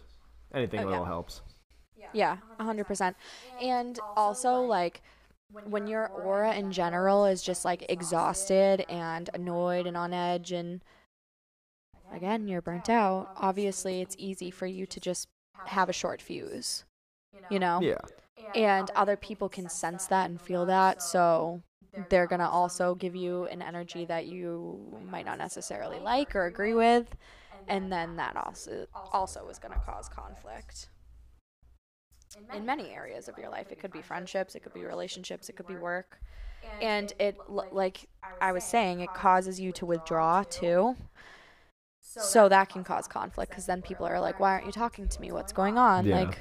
anything 0.54 0.80
Oh, 0.80 0.88
a 0.88 0.92
yeah. 0.92 1.06
helps 1.06 1.42
Yeah, 2.14 2.38
a 2.60 2.64
hundred 2.64 2.88
percent. 2.88 3.16
And 3.62 4.00
also 4.16 4.62
like 4.62 5.02
when 5.66 5.88
your 5.88 6.08
aura 6.10 6.54
in 6.56 6.72
general 6.72 7.26
is 7.26 7.44
just 7.44 7.66
like 7.66 7.86
exhausted 7.90 8.86
and 8.90 9.30
annoyed 9.34 9.86
and 9.86 9.98
on 9.98 10.14
edge 10.14 10.52
and 10.52 10.82
again 12.14 12.48
you're 12.48 12.62
burnt 12.62 12.90
out, 12.90 13.30
obviously 13.38 14.02
it's 14.02 14.16
easy 14.18 14.50
for 14.52 14.66
you 14.66 14.86
to 14.88 15.00
just 15.00 15.28
have 15.66 15.90
a 15.90 15.94
short 15.94 16.22
fuse. 16.22 16.86
You 17.50 17.60
know? 17.60 17.80
yeah 17.82 17.98
And 18.54 18.92
other 18.96 19.16
people 19.18 19.50
can 19.50 19.70
sense 19.70 20.08
that 20.08 20.30
and 20.30 20.40
feel 20.42 20.66
that, 20.66 21.02
so 21.02 21.62
they're 22.10 22.28
gonna 22.28 22.50
also 22.50 22.96
give 22.96 23.16
you 23.16 23.46
an 23.46 23.62
energy 23.62 24.06
that 24.06 24.28
you 24.28 25.02
might 25.10 25.26
not 25.26 25.38
necessarily 25.38 26.00
like 26.00 26.36
or 26.36 26.46
agree 26.46 26.74
with. 26.74 27.16
And 27.68 27.92
then 27.92 28.16
that 28.18 28.36
also 28.38 28.88
also 29.12 29.48
is 29.50 29.60
gonna 29.60 29.80
cause 29.80 30.08
conflict 30.10 30.90
in 32.52 32.66
many 32.66 32.90
areas 32.92 33.28
of 33.28 33.38
your 33.38 33.50
life. 33.50 33.72
It 33.72 33.80
could 33.80 33.92
be 33.92 34.02
friendships, 34.02 34.56
it 34.56 34.62
could 34.62 34.74
be 34.74 34.86
relationships, 34.86 35.50
it 35.50 35.54
could 35.56 35.68
be 35.68 35.76
work. 35.76 36.20
And 36.82 37.14
it, 37.20 37.40
like 37.48 38.08
I 38.42 38.52
was 38.52 38.64
saying, 38.66 39.00
it 39.00 39.14
causes 39.14 39.60
you 39.60 39.72
to 39.74 39.86
withdraw 39.86 40.44
too. 40.50 40.98
So 42.02 42.50
that 42.50 42.70
can 42.70 42.84
cause 42.84 43.08
conflict 43.08 43.52
because 43.52 43.66
then 43.66 43.82
people 43.82 44.06
are 44.06 44.20
like, 44.20 44.40
"Why 44.40 44.52
aren't 44.54 44.66
you 44.66 44.72
talking 44.72 45.08
to 45.08 45.22
me? 45.22 45.32
What's 45.32 45.52
going 45.54 45.78
on? 45.78 46.06
Yeah. 46.06 46.16
Like, 46.20 46.40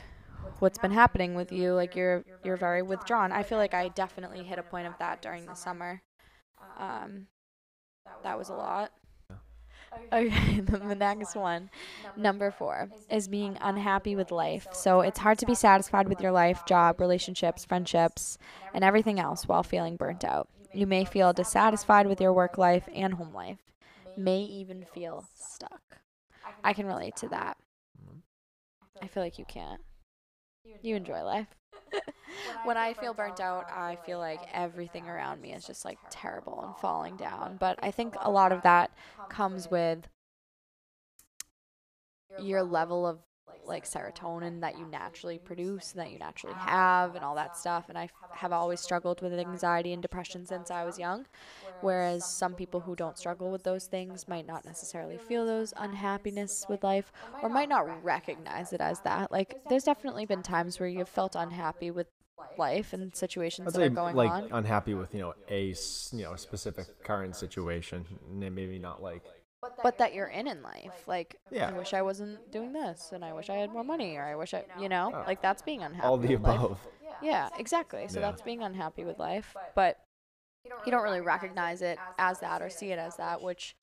what's 0.59 0.79
been 0.79 0.90
happening 0.90 1.35
with 1.35 1.53
you? 1.53 1.74
Like, 1.74 1.94
you're 1.96 2.24
you're 2.44 2.57
very 2.57 2.83
withdrawn." 2.83 3.33
I 3.33 3.42
feel 3.42 3.59
like 3.59 3.74
I 3.74 3.88
definitely 3.88 4.42
hit 4.42 4.59
a 4.59 4.62
point 4.62 4.87
of 4.87 4.94
that 4.98 5.22
during 5.22 5.46
the 5.46 5.55
summer. 5.55 6.03
Um, 6.79 7.26
that 8.22 8.38
was 8.38 8.48
a 8.48 8.55
lot. 8.55 8.92
Okay, 10.12 10.61
then 10.61 10.88
the 10.88 10.94
next 10.94 11.35
one, 11.35 11.70
number 12.16 12.50
four, 12.50 12.90
is 13.09 13.29
being 13.29 13.57
unhappy 13.61 14.14
with 14.16 14.31
life. 14.31 14.66
So 14.72 15.00
it's 15.00 15.18
hard 15.18 15.38
to 15.38 15.46
be 15.46 15.55
satisfied 15.55 16.09
with 16.09 16.20
your 16.20 16.33
life, 16.33 16.64
job, 16.66 17.00
relationships, 17.00 17.64
friendships, 17.64 18.38
and 18.72 18.85
everything 18.85 19.18
else 19.18 19.48
while 19.48 19.62
feeling 19.62 19.96
burnt 19.96 20.24
out. 20.24 20.48
You 20.72 20.87
may 20.87 21.05
feel 21.05 21.33
dissatisfied 21.33 22.07
with 22.07 22.20
your 22.20 22.33
work 22.33 22.57
life 22.59 22.88
and 22.94 23.14
home 23.14 23.35
life, 23.35 23.59
may 24.16 24.40
even 24.40 24.85
feel 24.85 25.24
stuck. 25.35 25.83
I 26.62 26.72
can 26.72 26.87
relate 26.87 27.16
to 27.16 27.29
that. 27.29 27.57
I 29.03 29.07
feel 29.09 29.22
like 29.22 29.38
you 29.38 29.44
can't. 29.44 29.81
You 30.82 30.96
enjoy 30.96 31.22
life. 31.22 31.48
when 32.62 32.76
I 32.76 32.94
feel 32.94 33.14
burnt 33.14 33.40
out, 33.40 33.66
I 33.70 33.96
feel 33.96 34.18
like 34.18 34.44
everything 34.52 35.08
around 35.08 35.40
me 35.40 35.52
is 35.52 35.66
just 35.66 35.84
like 35.84 35.98
terrible 36.10 36.62
and 36.62 36.76
falling 36.76 37.16
down. 37.16 37.56
But 37.56 37.78
I 37.82 37.90
think 37.90 38.16
a 38.20 38.30
lot 38.30 38.52
of 38.52 38.62
that 38.62 38.90
comes 39.28 39.70
with 39.70 40.08
your 42.36 42.62
level 42.62 43.06
of 43.06 43.18
like 43.66 43.84
serotonin 43.84 44.60
that 44.60 44.78
you 44.78 44.86
naturally 44.86 45.38
produce 45.38 45.92
and 45.92 46.00
that 46.00 46.10
you 46.10 46.18
naturally 46.18 46.54
have 46.56 47.14
and 47.14 47.24
all 47.24 47.34
that 47.34 47.56
stuff. 47.56 47.86
and 47.88 47.96
I 47.98 48.04
f- 48.04 48.12
have 48.32 48.52
always 48.52 48.80
struggled 48.80 49.20
with 49.22 49.32
anxiety 49.32 49.92
and 49.92 50.02
depression 50.02 50.46
since 50.46 50.70
I 50.70 50.84
was 50.84 50.98
young 50.98 51.26
whereas 51.80 52.24
some 52.24 52.54
people 52.54 52.80
who 52.80 52.94
don't 52.94 53.18
struggle 53.18 53.50
with 53.50 53.62
those 53.62 53.86
things 53.86 54.28
might 54.28 54.46
not 54.46 54.64
necessarily 54.64 55.16
feel 55.18 55.46
those 55.46 55.72
unhappiness 55.76 56.66
with 56.68 56.82
life 56.84 57.12
or 57.42 57.48
might 57.48 57.68
not 57.68 58.04
recognize 58.04 58.72
it 58.72 58.80
as 58.80 59.00
that. 59.00 59.30
Like 59.32 59.56
there's 59.68 59.84
definitely 59.84 60.26
been 60.26 60.42
times 60.42 60.78
where 60.78 60.88
you've 60.88 61.08
felt 61.08 61.34
unhappy 61.34 61.90
with 61.90 62.06
life 62.58 62.92
and 62.92 63.14
situations 63.14 63.68
I'd 63.68 63.74
that 63.74 63.82
are 63.86 63.88
say 63.90 63.94
going 63.94 64.16
like 64.16 64.30
on. 64.30 64.48
unhappy 64.52 64.94
with 64.94 65.14
you 65.14 65.20
know 65.20 65.34
a 65.48 65.74
you 66.12 66.22
know 66.24 66.36
specific 66.36 66.86
current 67.04 67.36
situation 67.36 68.04
and 68.28 68.40
maybe 68.54 68.78
not 68.78 69.02
like 69.02 69.22
but 69.82 69.98
that 69.98 70.14
you're 70.14 70.28
in 70.28 70.46
in 70.48 70.62
life 70.62 71.06
like 71.06 71.36
Yeah. 71.50 71.68
i 71.68 71.72
wish 71.72 71.92
i 71.94 72.02
wasn't 72.02 72.50
doing 72.50 72.72
this 72.72 73.10
and 73.12 73.24
i 73.24 73.32
wish 73.32 73.50
i 73.50 73.54
had 73.56 73.70
more 73.72 73.84
money 73.84 74.16
or 74.16 74.22
i 74.24 74.34
wish 74.34 74.54
i 74.54 74.64
you 74.78 74.88
know 74.88 75.10
Oh. 75.14 75.24
like 75.26 75.42
that's 75.42 75.62
being 75.62 75.82
unhappy 75.82 76.06
all 76.06 76.16
the 76.16 76.34
with 76.36 76.42
life. 76.42 76.56
above. 76.60 76.78
Yeah 77.22 77.48
exactly. 77.58 78.06
So 78.08 78.18
Yeah. 78.20 78.30
that's 78.30 78.40
being 78.42 78.62
unhappy 78.62 79.04
with 79.04 79.18
life 79.18 79.54
but 79.74 79.98
you 80.64 80.90
don't 80.90 81.02
really 81.02 81.20
recognize 81.20 81.82
it 81.82 81.98
as 82.18 82.40
that 82.40 82.62
or 82.62 82.70
see 82.70 82.92
it 82.92 82.98
as 82.98 83.16
that 83.16 83.42
which 83.42 83.76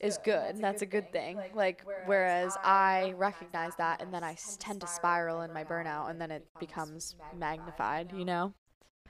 is 0.00 0.18
good 0.24 0.56
that's 0.58 0.80
a 0.82 0.86
good 0.86 1.10
thing 1.12 1.38
like 1.54 1.82
whereas 2.06 2.56
i 2.64 3.12
recognize 3.18 3.74
that 3.76 4.00
and 4.02 4.12
then 4.12 4.24
I 4.24 4.36
tend 4.58 4.80
to 4.82 4.86
spiral 4.86 5.42
in 5.42 5.52
my 5.52 5.64
burnout 5.64 6.08
and 6.10 6.20
then 6.20 6.30
it 6.30 6.46
becomes 6.58 7.14
magnified 7.34 8.12
you 8.12 8.24
know? 8.24 8.52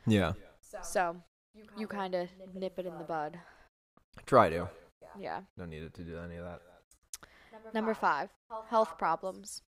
yeah. 0.07 0.33
So 0.83 1.17
you 1.77 1.87
kind 1.87 2.15
of 2.15 2.29
nip 2.55 2.79
it 2.79 2.87
in 2.87 2.99
the 2.99 3.05
bud. 3.05 3.39
Try 4.27 4.51
to 4.51 4.69
yeah 5.19 5.41
don't 5.59 5.71
need 5.71 5.83
it 5.83 5.95
to 5.95 6.03
do 6.03 6.19
any 6.19 6.37
of 6.37 6.45
that 6.45 6.61
Number 7.75 7.95
five, 7.95 8.31
health 8.69 8.99
problems. 8.99 9.63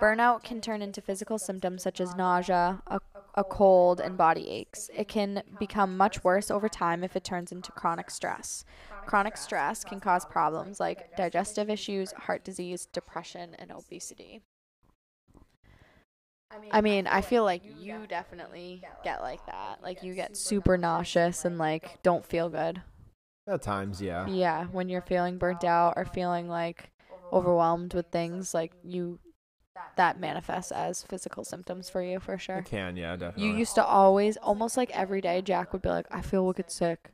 Burnout 0.00 0.42
can 0.42 0.60
turn 0.60 0.82
into 0.82 1.00
physical 1.00 1.38
symptoms 1.38 1.82
such 1.82 2.00
as 2.00 2.14
nausea, 2.14 2.82
a, 2.86 3.00
a 3.34 3.44
cold, 3.44 3.98
and 3.98 4.16
body 4.16 4.48
aches. 4.48 4.90
It 4.94 5.08
can 5.08 5.42
become 5.58 5.96
much 5.96 6.22
worse 6.22 6.50
over 6.50 6.68
time 6.68 7.02
if 7.02 7.16
it 7.16 7.24
turns 7.24 7.50
into 7.50 7.72
chronic 7.72 8.10
stress. 8.10 8.64
Chronic 9.06 9.38
stress 9.38 9.82
can 9.82 9.98
cause 9.98 10.26
problems 10.26 10.80
like 10.80 11.16
digestive 11.16 11.70
issues, 11.70 12.12
heart 12.12 12.44
disease, 12.44 12.86
depression, 12.92 13.56
and 13.58 13.72
obesity. 13.72 14.42
I 16.70 16.80
mean, 16.80 17.06
I 17.06 17.22
feel 17.22 17.44
like 17.44 17.62
you 17.78 18.06
definitely 18.06 18.82
get 19.02 19.22
like 19.22 19.46
that. 19.46 19.82
Like, 19.82 20.02
you 20.02 20.14
get 20.14 20.36
super 20.36 20.76
nauseous 20.76 21.44
and, 21.44 21.58
like, 21.58 22.02
don't 22.02 22.26
feel 22.26 22.48
good. 22.48 22.82
At 23.50 23.62
times 23.62 24.00
yeah 24.00 24.26
Yeah, 24.26 24.66
when 24.66 24.88
you're 24.88 25.02
feeling 25.02 25.38
burnt 25.38 25.64
out 25.64 25.94
or 25.96 26.04
feeling 26.04 26.48
like 26.48 26.90
overwhelmed 27.32 27.94
with 27.94 28.06
things, 28.06 28.54
like 28.54 28.72
you 28.82 29.18
that 29.96 30.18
manifests 30.20 30.72
as 30.72 31.02
physical 31.02 31.44
symptoms 31.44 31.88
for 31.90 32.02
you 32.02 32.20
for 32.20 32.38
sure. 32.38 32.58
it 32.58 32.64
can 32.64 32.96
yeah 32.96 33.16
definitely 33.16 33.50
You 33.50 33.56
used 33.58 33.74
to 33.76 33.84
always 33.84 34.36
almost 34.38 34.76
like 34.76 34.90
every 34.96 35.20
day 35.20 35.42
Jack 35.42 35.72
would 35.72 35.82
be 35.82 35.88
like, 35.88 36.06
I 36.10 36.20
feel 36.22 36.46
wicked 36.46 36.70
sick. 36.70 37.10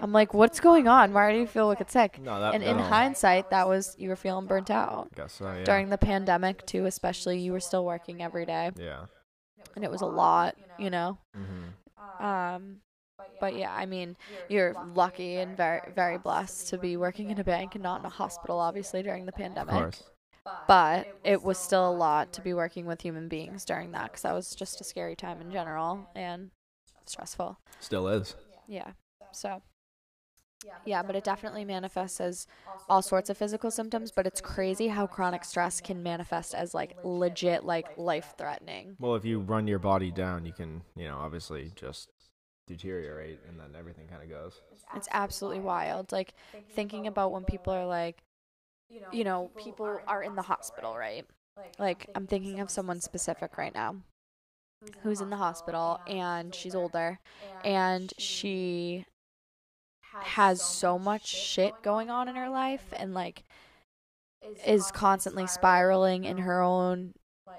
I'm 0.00 0.12
like, 0.12 0.34
what's 0.34 0.60
going 0.60 0.88
on? 0.88 1.12
Why 1.14 1.32
do 1.32 1.38
you 1.38 1.46
feel 1.46 1.68
wicked 1.68 1.90
sick? 1.90 2.20
No, 2.22 2.38
that. 2.40 2.54
And 2.54 2.62
in 2.62 2.78
hindsight, 2.78 3.48
that 3.50 3.66
was 3.66 3.94
you 3.98 4.08
were 4.10 4.16
feeling 4.16 4.46
burnt 4.46 4.70
out 4.70 5.08
I 5.12 5.16
guess 5.16 5.32
so. 5.34 5.44
Yeah. 5.46 5.64
during 5.64 5.88
the 5.88 5.98
pandemic 5.98 6.66
too, 6.66 6.84
especially. 6.86 7.38
You 7.40 7.52
were 7.52 7.60
still 7.60 7.84
working 7.84 8.22
every 8.22 8.44
day, 8.44 8.72
Yeah. 8.76 9.06
and 9.74 9.84
it 9.84 9.90
was 9.90 10.02
a 10.02 10.06
lot, 10.06 10.54
you 10.78 10.90
know. 10.90 11.18
hmm 11.34 12.24
Um, 12.24 12.80
but 13.40 13.56
yeah, 13.56 13.72
I 13.74 13.86
mean, 13.86 14.16
you're 14.48 14.74
lucky 14.94 15.36
and 15.36 15.56
very, 15.56 15.80
very 15.94 16.18
blessed 16.18 16.68
to 16.68 16.78
be 16.78 16.96
working 16.96 17.30
in 17.30 17.38
a 17.38 17.44
bank 17.44 17.74
and 17.74 17.82
not 17.82 18.00
in 18.00 18.06
a 18.06 18.10
hospital, 18.10 18.58
obviously 18.58 19.02
during 19.02 19.26
the 19.26 19.32
pandemic. 19.32 19.68
Of 19.68 19.68
pandemic. 19.68 19.94
course. 19.94 20.10
But 20.68 21.08
it 21.24 21.42
was 21.42 21.58
still 21.58 21.88
a 21.88 21.92
lot 21.92 22.32
to 22.34 22.40
be 22.40 22.54
working 22.54 22.86
with 22.86 23.00
human 23.00 23.28
beings 23.28 23.64
during 23.64 23.92
that 23.92 24.04
because 24.04 24.22
that 24.22 24.34
was 24.34 24.54
just 24.54 24.80
a 24.80 24.84
scary 24.84 25.16
time 25.16 25.40
in 25.40 25.50
general 25.50 26.08
and 26.14 26.50
stressful. 27.04 27.58
Still 27.80 28.08
is. 28.08 28.36
Yeah. 28.68 28.92
So. 29.32 29.62
Yeah, 30.84 31.02
but 31.02 31.14
it 31.14 31.22
definitely 31.22 31.64
manifests 31.64 32.20
as 32.20 32.46
all 32.88 33.02
sorts 33.02 33.30
of 33.30 33.36
physical 33.36 33.70
symptoms, 33.70 34.10
but 34.10 34.26
it's 34.26 34.40
crazy 34.40 34.88
how 34.88 35.06
chronic 35.06 35.44
stress 35.44 35.80
can 35.80 36.02
manifest 36.02 36.54
as 36.54 36.74
like 36.74 36.96
legit 37.04 37.64
like 37.64 37.96
life 37.96 38.34
threatening. 38.38 38.96
Well, 38.98 39.14
if 39.14 39.24
you 39.24 39.38
run 39.38 39.68
your 39.68 39.78
body 39.78 40.10
down, 40.10 40.44
you 40.46 40.52
can, 40.52 40.82
you 40.96 41.06
know, 41.06 41.18
obviously 41.18 41.72
just 41.76 42.10
deteriorate, 42.66 43.40
and 43.48 43.58
then 43.58 43.74
everything 43.78 44.06
kind 44.08 44.22
of 44.22 44.28
goes. 44.28 44.60
It's 44.94 45.08
absolutely 45.12 45.60
wild. 45.60 46.12
Like 46.12 46.34
thinking 46.74 47.06
about 47.06 47.32
when 47.32 47.44
people 47.44 47.72
are 47.72 47.86
like 47.86 48.22
you 49.10 49.24
know, 49.24 49.50
people 49.56 50.00
are 50.06 50.22
in 50.22 50.34
the 50.36 50.42
hospital, 50.42 50.96
right? 50.96 51.26
Like 51.78 52.08
I'm 52.14 52.26
thinking 52.26 52.60
of 52.60 52.70
someone 52.70 53.00
specific 53.00 53.56
right 53.56 53.74
now 53.74 53.96
who's 55.02 55.20
in 55.20 55.30
the 55.30 55.36
hospital 55.36 56.00
and 56.06 56.54
she's 56.54 56.74
older 56.74 57.18
and 57.64 58.12
she 58.18 59.06
has 60.12 60.62
so 60.62 60.98
much 60.98 61.26
shit 61.26 61.72
going 61.82 62.10
on 62.10 62.28
in 62.28 62.36
her 62.36 62.48
life 62.48 62.84
and 62.96 63.14
like 63.14 63.42
is 64.66 64.90
constantly 64.90 65.46
spiraling 65.46 66.24
in 66.24 66.38
her 66.38 66.60
own 66.62 67.14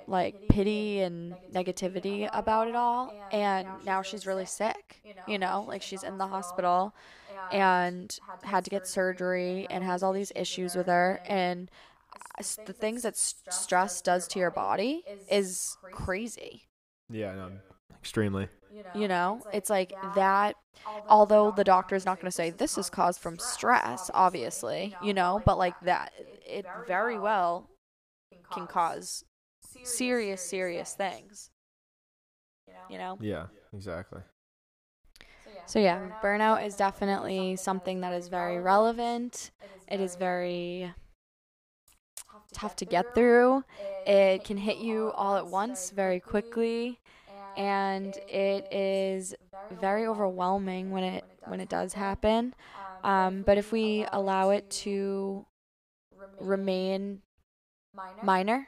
like 0.08 0.36
pity 0.50 1.00
and 1.00 1.36
negativity 1.54 2.30
about 2.34 2.68
it 2.68 2.76
all 2.76 3.14
and 3.32 3.68
now 3.86 4.02
she's 4.02 4.26
really 4.26 4.46
sick 4.46 5.02
you 5.28 5.38
know 5.38 5.66
like 5.68 5.82
she's 5.82 6.04
in 6.04 6.18
the 6.18 6.28
hospital 6.28 6.94
and 7.52 8.18
had 8.44 8.64
to 8.64 8.70
get 8.70 8.88
surgery 8.88 9.68
and 9.70 9.84
has 9.84 10.04
all 10.04 10.14
these 10.14 10.32
issues 10.36 10.76
with 10.76 10.88
her 10.88 11.20
and 11.28 11.70
the 12.66 12.74
things 12.74 13.02
that 13.04 13.18
stress 13.18 14.02
does 14.02 14.28
to 14.28 14.40
your 14.40 14.52
body 14.52 15.04
is 15.30 15.78
crazy 15.92 16.64
Yeah, 17.10 17.34
no, 17.36 17.52
extremely. 18.00 18.48
you 18.96 19.08
know 19.08 19.42
it's 19.52 19.70
like 19.70 19.94
that 20.16 20.56
although 21.10 21.52
the 21.52 21.64
doctor 21.64 21.96
is 21.96 22.06
not 22.06 22.20
going 22.20 22.30
to 22.30 22.36
say 22.36 22.50
this 22.52 22.78
is 22.78 22.90
caused 22.90 23.20
from 23.20 23.40
stress 23.40 24.10
obviously 24.14 24.96
you 25.02 25.14
know 25.14 25.42
but 25.46 25.58
like 25.58 25.80
that 25.82 26.12
it 26.46 26.66
very 26.88 27.18
well 27.20 27.70
can 28.52 28.68
cause 28.68 29.24
serious 29.84 30.42
serious 30.42 30.94
things. 30.94 31.50
you 32.90 32.98
know? 32.98 33.18
Yeah, 33.22 33.48
exactly. 33.74 34.22
so 35.66 35.80
yeah 35.80 36.00
burnout 36.24 36.66
is 36.66 36.76
definitely 36.76 37.56
something 37.58 38.02
that 38.02 38.14
is 38.14 38.28
very 38.30 38.60
relevant. 38.60 39.52
it 39.88 40.00
is 40.00 40.16
very 40.16 40.92
tough 42.54 42.76
to 42.78 42.86
get 42.86 43.14
through. 43.14 43.64
it 44.06 44.44
can 44.44 44.58
hit 44.58 44.78
you 44.78 45.12
all 45.16 45.36
at 45.38 45.48
once 45.48 45.90
very 45.92 46.20
quickly 46.20 47.00
and 47.56 48.18
it 48.28 48.68
is 48.72 49.36
very 49.72 50.06
overwhelming 50.08 50.92
when 50.92 51.04
it 51.04 51.26
when 51.46 51.60
it 51.60 51.70
does 51.70 51.94
happen. 51.94 52.54
um, 53.04 53.44
but 53.44 53.58
if 53.58 53.72
we 53.72 54.06
allow 54.14 54.50
it 54.50 54.70
to 54.70 55.46
remain 56.40 57.22
minor 58.22 58.68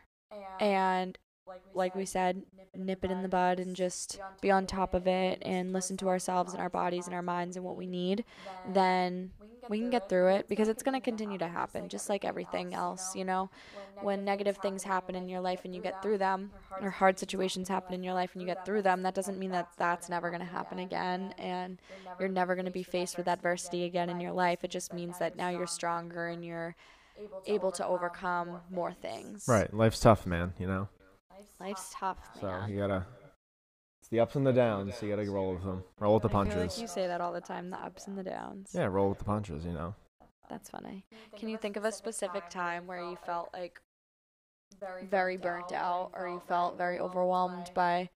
and 0.59 1.17
like 1.73 1.95
we 1.95 2.05
said 2.05 2.43
nip 2.75 3.03
it 3.03 3.11
in 3.11 3.23
the 3.23 3.29
bud 3.29 3.59
and 3.59 3.75
just 3.75 4.19
be 4.41 4.51
on 4.51 4.67
top 4.67 4.93
of 4.93 5.07
it 5.07 5.41
and 5.41 5.73
listen 5.73 5.97
to 5.97 6.07
ourselves 6.07 6.53
and 6.53 6.61
our 6.61 6.69
bodies 6.69 7.07
and 7.07 7.15
our 7.15 7.21
minds 7.21 7.55
and 7.55 7.65
what 7.65 7.75
we 7.75 7.87
need 7.87 8.23
then 8.73 9.31
we 9.67 9.79
can 9.79 9.89
get 9.89 10.09
through 10.09 10.27
it. 10.29 10.47
because 10.47 10.67
it's 10.67 10.83
going 10.83 10.99
to 10.99 11.03
continue 11.03 11.37
to 11.37 11.47
happen 11.47 11.89
just 11.89 12.09
like 12.09 12.23
everything 12.23 12.73
else 12.73 13.15
you 13.15 13.25
know? 13.25 13.49
when 14.01 14.23
negative 14.23 14.57
things 14.57 14.83
happen 14.83 15.15
in 15.15 15.27
your 15.27 15.41
life 15.41 15.61
and 15.65 15.75
you 15.75 15.81
get 15.81 16.01
through 16.01 16.17
them 16.17 16.51
or 16.81 16.89
hard 16.89 17.19
situations 17.19 17.67
happen 17.67 17.93
in 17.93 18.03
your 18.03 18.13
life 18.13 18.31
and 18.33 18.41
you 18.41 18.45
get 18.45 18.65
through 18.65 18.81
them 18.81 19.03
that 19.03 19.15
doesn't 19.15 19.39
mean 19.39 19.51
that 19.51 19.67
that's 19.77 20.09
never 20.09 20.29
going 20.29 20.39
to 20.39 20.45
happen 20.45 20.79
again 20.79 21.33
and 21.37 21.81
you're 22.19 22.29
never 22.29 22.55
going 22.55 22.65
to 22.65 22.71
be 22.71 22.83
faced 22.83 23.17
with 23.17 23.27
adversity 23.27 23.83
again 23.83 24.09
in 24.09 24.19
your 24.21 24.31
life. 24.31 24.63
It 24.63 24.71
just 24.71 24.93
means 24.93 25.19
that 25.19 25.35
now 25.35 25.49
you're 25.49 25.67
stronger 25.67 26.27
and 26.27 26.45
you're 26.45 26.75
able 27.45 27.71
to 27.73 27.85
overcome 27.85 28.59
more 28.69 28.93
things 28.93 29.45
Right, 29.47 29.73
life's 29.73 29.99
tough, 29.99 30.25
man. 30.25 30.53
You 30.59 30.67
know, 30.67 30.89
life's 31.59 31.89
tough 31.93 32.17
so 32.39 32.47
man. 32.47 32.69
you 32.69 32.77
gotta. 32.79 33.05
It's 34.01 34.09
the 34.09 34.19
ups 34.21 34.35
and 34.35 34.45
the 34.47 34.53
downs. 34.53 34.95
So 34.95 35.05
You 35.05 35.15
gotta 35.15 35.29
roll 35.29 35.53
with 35.53 35.63
them. 35.63 35.83
Roll 35.99 36.13
with 36.15 36.23
the 36.23 36.29
I 36.29 36.31
feel 36.31 36.39
punches. 36.43 36.55
like 36.73 36.81
you 36.81 36.87
say 36.87 37.07
that 37.07 37.19
all 37.21 37.33
the 37.33 37.41
time 37.41 37.69
the 37.69 37.77
ups 37.77 38.07
and 38.07 38.17
the 38.17 38.23
downs 38.23 38.71
Yeah, 38.73 38.85
roll 38.85 39.09
with 39.09 39.17
the 39.19 39.25
punches. 39.25 39.65
You 39.65 39.73
know. 39.73 39.95
that's 40.49 40.69
funny 40.69 41.05
can 41.37 41.47
you 41.49 41.57
think 41.57 41.75
of 41.77 41.85
a 41.85 41.91
specific 41.91 42.49
time 42.49 42.87
where 42.87 43.01
you 43.01 43.15
felt 43.25 43.49
like 43.53 43.79
very 45.09 45.37
burnt 45.37 45.71
out 45.71 46.11
or 46.13 46.27
you 46.29 46.41
felt 46.47 46.77
very 46.77 46.99
overwhelmed 46.99 47.69
by 47.73 48.09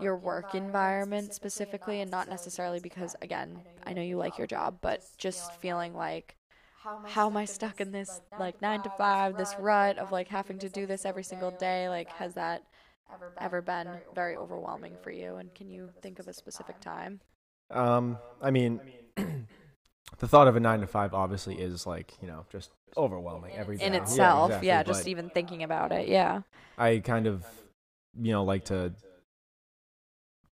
your 0.00 0.16
work 0.16 0.54
environment 0.54 1.32
specifically 1.34 2.00
and 2.00 2.10
not 2.10 2.28
necessarily 2.28 2.78
because 2.80 3.16
again 3.22 3.58
I 3.86 3.92
know 3.94 4.02
you 4.02 4.16
like 4.16 4.38
your 4.38 4.46
job 4.46 4.78
but 4.80 5.02
just 5.18 5.52
feeling 5.56 5.94
like 5.94 6.36
how 7.04 7.26
am 7.28 7.36
I 7.36 7.44
stuck 7.44 7.80
in 7.80 7.92
this 7.92 8.20
like 8.36 8.60
9 8.62 8.82
to 8.82 8.90
5 8.90 9.36
this 9.36 9.58
rut 9.58 9.98
of 9.98 10.10
like 10.10 10.28
having 10.28 10.58
to 10.60 10.68
do 10.68 10.86
this 10.86 11.04
every 11.04 11.24
single 11.24 11.50
day 11.50 11.88
like 11.88 12.12
has 12.14 12.34
that 12.34 12.62
ever 13.38 13.62
been 13.62 14.00
very 14.14 14.36
overwhelming 14.36 14.98
for 15.02 15.10
you? 15.10 15.36
and 15.36 15.54
can 15.54 15.68
you 15.68 15.90
think 16.02 16.18
of 16.18 16.28
a 16.28 16.32
specific 16.32 16.80
time? 16.80 17.20
Um, 17.70 18.18
I 18.40 18.50
mean, 18.50 18.80
the 19.16 20.28
thought 20.28 20.48
of 20.48 20.56
a 20.56 20.60
nine 20.60 20.80
to 20.80 20.86
five 20.86 21.14
obviously 21.14 21.56
is 21.58 21.86
like 21.86 22.14
you 22.20 22.28
know 22.28 22.44
just 22.50 22.70
overwhelming 22.96 23.54
every 23.56 23.78
day. 23.78 23.86
in 23.86 23.94
Yeah, 23.94 23.98
itself 24.02 24.48
exactly, 24.48 24.66
yeah 24.68 24.82
just 24.82 25.06
but 25.06 25.08
even 25.08 25.30
thinking 25.30 25.62
about 25.62 25.92
it 25.92 26.08
yeah. 26.08 26.42
I 26.78 26.98
kind 27.00 27.26
of, 27.26 27.46
you 28.20 28.32
know, 28.32 28.44
like 28.44 28.64
to 28.66 28.92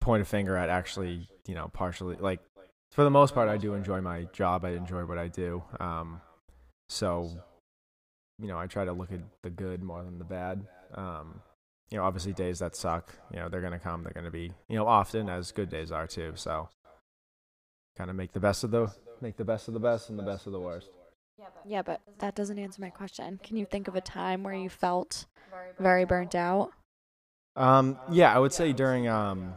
point 0.01 0.23
a 0.23 0.25
finger 0.25 0.57
at 0.57 0.69
actually, 0.69 1.29
you 1.47 1.55
know, 1.55 1.69
partially 1.73 2.17
like 2.17 2.41
for 2.91 3.05
the 3.05 3.11
most 3.11 3.35
part, 3.35 3.49
I 3.49 3.57
do 3.57 3.75
enjoy 3.75 4.01
my 4.01 4.25
job. 4.33 4.65
I 4.65 4.71
enjoy 4.71 5.05
what 5.05 5.19
I 5.19 5.29
do. 5.29 5.63
Um, 5.79 6.21
so, 6.89 7.31
you 8.39 8.49
know, 8.49 8.59
I 8.59 8.67
try 8.67 8.85
to 8.85 8.93
look 8.93 9.13
at 9.13 9.21
the 9.43 9.51
good 9.51 9.83
more 9.83 10.03
than 10.03 10.19
the 10.19 10.25
bad. 10.25 10.67
Um, 10.95 11.41
you 11.91 11.99
know, 11.99 12.05
obviously 12.05 12.33
days 12.33 12.59
that 12.61 12.75
suck, 12.77 13.15
you 13.33 13.39
know, 13.39 13.49
they're 13.49 13.61
gonna 13.61 13.79
come. 13.79 14.03
They're 14.03 14.13
gonna 14.13 14.31
be, 14.31 14.53
you 14.69 14.77
know, 14.77 14.87
often 14.87 15.29
as 15.29 15.53
good 15.53 15.69
days 15.69 15.91
are 15.93 16.07
too. 16.07 16.33
So, 16.37 16.69
kind 17.97 18.11
of 18.11 18.17
make 18.17 18.33
the 18.33 18.41
best 18.41 18.65
of 18.65 18.71
the 18.71 18.93
make 19.21 19.37
the 19.37 19.45
best 19.45 19.69
of 19.69 19.75
the 19.75 19.81
best 19.81 20.09
and 20.09 20.19
the 20.19 20.23
best 20.23 20.47
of 20.47 20.53
the 20.53 20.61
worst. 20.61 20.89
yeah 21.67 21.83
but 21.83 22.01
that 22.21 22.35
doesn't 22.35 22.59
answer 22.59 22.81
my 22.81 22.89
question 22.89 23.39
can 23.43 23.57
you 23.57 23.67
think 23.67 23.87
of 23.87 23.95
a 23.95 24.01
time 24.01 24.43
where 24.43 24.55
you 24.55 24.71
felt 24.71 25.27
very 25.79 26.05
burnt 26.07 26.35
out 26.35 26.71
Um, 27.57 27.99
yeah, 28.11 28.35
I 28.35 28.39
would 28.39 28.53
say 28.55 28.73
during 28.73 29.09
um, 29.09 29.55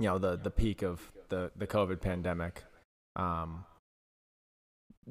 you 0.00 0.06
know, 0.06 0.18
the 0.18 0.36
the 0.36 0.50
peak 0.50 0.82
of 0.82 1.11
the 1.32 1.50
the 1.56 1.66
COVID 1.66 2.00
pandemic, 2.00 2.62
um, 3.16 3.64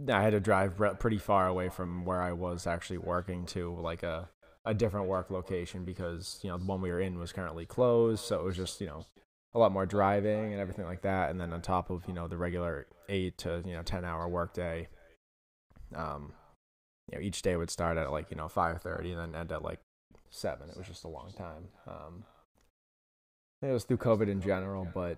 I 0.07 0.21
had 0.21 0.31
to 0.31 0.39
drive 0.39 0.79
re- 0.79 0.93
pretty 0.97 1.17
far 1.17 1.47
away 1.47 1.69
from 1.69 2.05
where 2.05 2.21
I 2.21 2.31
was 2.31 2.67
actually 2.67 2.99
working 2.99 3.45
to 3.47 3.75
like 3.81 4.03
a 4.03 4.29
a 4.63 4.75
different 4.75 5.07
work 5.07 5.31
location 5.31 5.84
because 5.84 6.39
you 6.43 6.49
know 6.49 6.57
the 6.60 6.65
one 6.65 6.79
we 6.79 6.91
were 6.91 7.01
in 7.01 7.17
was 7.17 7.34
currently 7.34 7.65
closed, 7.65 8.23
so 8.23 8.39
it 8.39 8.45
was 8.45 8.55
just 8.55 8.79
you 8.79 8.88
know 8.88 9.03
a 9.53 9.60
lot 9.60 9.71
more 9.71 9.88
driving 9.88 10.53
and 10.53 10.62
everything 10.62 10.86
like 10.86 11.01
that, 11.01 11.31
and 11.31 11.41
then 11.41 11.51
on 11.51 11.62
top 11.62 11.89
of 11.89 12.03
you 12.07 12.13
know 12.13 12.27
the 12.27 12.38
regular 12.38 12.86
eight 13.10 13.39
to 13.39 13.63
you 13.65 13.73
know 13.73 13.81
ten 13.81 14.05
hour 14.05 14.29
workday, 14.29 14.88
um, 15.95 16.34
you 17.12 17.17
know 17.17 17.23
each 17.23 17.41
day 17.41 17.55
would 17.55 17.71
start 17.71 17.97
at 17.97 18.12
like 18.12 18.29
you 18.29 18.38
know 18.38 18.47
five 18.47 18.79
thirty 18.84 19.12
and 19.12 19.19
then 19.19 19.41
end 19.41 19.51
at 19.51 19.63
like 19.63 19.79
seven. 20.29 20.69
It 20.69 20.77
was 20.77 20.88
just 20.88 21.03
a 21.03 21.10
long 21.10 21.31
time. 21.36 21.67
Um, 21.88 22.23
it 23.63 23.71
was 23.71 23.86
through 23.86 23.97
COVID 23.97 24.29
in 24.29 24.39
general, 24.39 24.88
but 24.93 25.17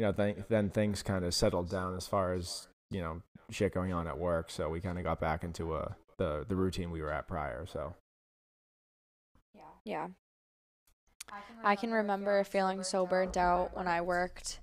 you 0.00 0.06
know, 0.06 0.12
th- 0.12 0.38
then 0.48 0.70
things 0.70 1.02
kind 1.02 1.26
of 1.26 1.34
settled 1.34 1.68
down 1.68 1.94
as 1.94 2.06
far 2.06 2.32
as 2.32 2.68
you 2.90 3.02
know 3.02 3.20
shit 3.50 3.74
going 3.74 3.92
on 3.92 4.06
at 4.06 4.18
work. 4.18 4.50
So 4.50 4.70
we 4.70 4.80
kind 4.80 4.96
of 4.96 5.04
got 5.04 5.20
back 5.20 5.44
into 5.44 5.76
a 5.76 5.94
the 6.16 6.46
the 6.48 6.56
routine 6.56 6.90
we 6.90 7.02
were 7.02 7.12
at 7.12 7.28
prior. 7.28 7.66
So 7.66 7.92
yeah 9.84 10.08
I 11.62 11.76
can 11.76 11.92
remember 11.92 12.42
feeling 12.44 12.82
so 12.82 13.06
burnt 13.06 13.36
out 13.36 13.76
when 13.76 13.86
I 13.86 14.00
worked 14.00 14.60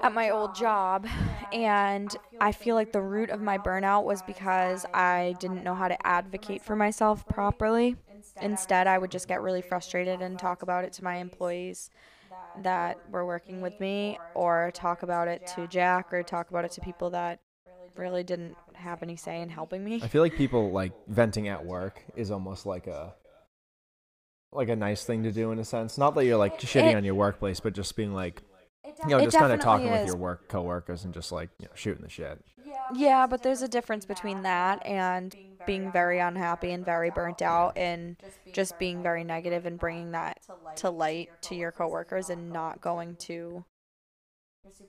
at 0.00 0.12
my 0.12 0.30
old 0.30 0.54
job 0.54 1.04
and 1.52 2.16
I 2.40 2.52
feel 2.52 2.76
like 2.76 2.92
the 2.92 3.00
root 3.00 3.30
of 3.30 3.40
my 3.40 3.58
burnout 3.58 4.04
was 4.04 4.22
because 4.22 4.86
I 4.94 5.34
didn't 5.40 5.64
know 5.64 5.74
how 5.74 5.88
to 5.88 6.06
advocate 6.06 6.62
for 6.62 6.76
myself 6.76 7.26
properly. 7.26 7.96
Instead, 8.40 8.86
I 8.86 8.98
would 8.98 9.10
just 9.10 9.26
get 9.26 9.42
really 9.42 9.62
frustrated 9.62 10.22
and 10.22 10.38
talk 10.38 10.62
about 10.62 10.84
it 10.84 10.92
to 10.94 11.04
my 11.04 11.16
employees 11.16 11.90
that 12.62 12.98
were 13.10 13.24
working 13.24 13.60
with 13.60 13.78
me 13.80 14.18
or 14.34 14.70
talk 14.74 15.02
about 15.02 15.28
it 15.28 15.46
to 15.54 15.66
Jack 15.68 16.12
or 16.12 16.22
talk 16.22 16.50
about 16.50 16.64
it 16.64 16.72
to 16.72 16.80
people 16.80 17.10
that 17.10 17.40
really 17.96 18.22
didn't 18.22 18.56
have 18.74 19.02
any 19.02 19.16
say 19.16 19.40
in 19.40 19.48
helping 19.48 19.84
me. 19.84 20.00
I 20.02 20.08
feel 20.08 20.22
like 20.22 20.36
people 20.36 20.70
like 20.70 20.92
venting 21.08 21.48
at 21.48 21.64
work 21.64 22.02
is 22.16 22.30
almost 22.30 22.66
like 22.66 22.86
a 22.86 23.14
like 24.52 24.68
a 24.68 24.76
nice 24.76 25.04
thing 25.04 25.24
to 25.24 25.32
do 25.32 25.52
in 25.52 25.58
a 25.58 25.64
sense. 25.64 25.98
Not 25.98 26.14
that 26.14 26.24
you're 26.24 26.38
like 26.38 26.58
shitting 26.60 26.92
It- 26.92 26.96
on 26.96 27.04
your 27.04 27.14
workplace, 27.14 27.60
but 27.60 27.74
just 27.74 27.96
being 27.96 28.14
like 28.14 28.42
you 29.04 29.10
know, 29.10 29.20
just 29.22 29.36
kind 29.36 29.52
of 29.52 29.60
talking 29.60 29.90
with 29.90 30.06
your 30.06 30.16
work 30.16 30.48
coworkers 30.48 31.04
and 31.04 31.12
just 31.12 31.30
like 31.30 31.50
you 31.58 31.66
know, 31.66 31.72
shooting 31.74 32.02
the 32.02 32.08
shit. 32.08 32.42
Yeah, 32.94 33.26
but 33.26 33.42
there's 33.42 33.60
a 33.62 33.68
difference 33.68 34.06
between 34.06 34.42
that 34.42 34.84
and 34.86 35.36
being 35.66 35.90
very 35.92 36.18
unhappy 36.18 36.72
and 36.72 36.84
very 36.84 37.10
burnt 37.10 37.42
out 37.42 37.76
and 37.76 38.16
just 38.52 38.78
being 38.78 39.02
very 39.02 39.24
negative 39.24 39.66
and 39.66 39.78
bringing 39.78 40.12
that 40.12 40.38
to 40.76 40.90
light 40.90 41.30
to 41.42 41.54
your 41.54 41.72
coworkers 41.72 42.30
and 42.30 42.50
not 42.52 42.80
going 42.80 43.16
to 43.16 43.64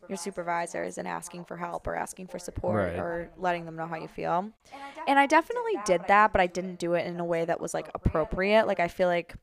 your 0.07 0.17
supervisors 0.17 0.97
and 0.97 1.07
asking 1.07 1.45
for 1.45 1.55
help 1.55 1.87
or 1.87 1.95
asking 1.95 2.27
for 2.27 2.39
support 2.39 2.89
Right. 2.91 2.99
or 2.99 3.29
letting 3.37 3.65
them 3.65 3.75
know 3.75 3.87
how 3.87 3.95
you 3.95 4.07
feel. 4.07 4.49
And 5.07 5.17
I 5.19 5.25
definitely 5.25 5.75
did 5.85 6.01
that, 6.07 6.31
but 6.31 6.41
I 6.41 6.47
didn't 6.47 6.79
do 6.79 6.93
it 6.93 7.05
in 7.07 7.19
a 7.19 7.25
way 7.25 7.45
that 7.45 7.59
was 7.61 7.73
like 7.73 7.89
appropriate. 7.93 8.67
Like 8.67 8.79
I 8.79 8.87
feel 8.87 9.07
like 9.07 9.35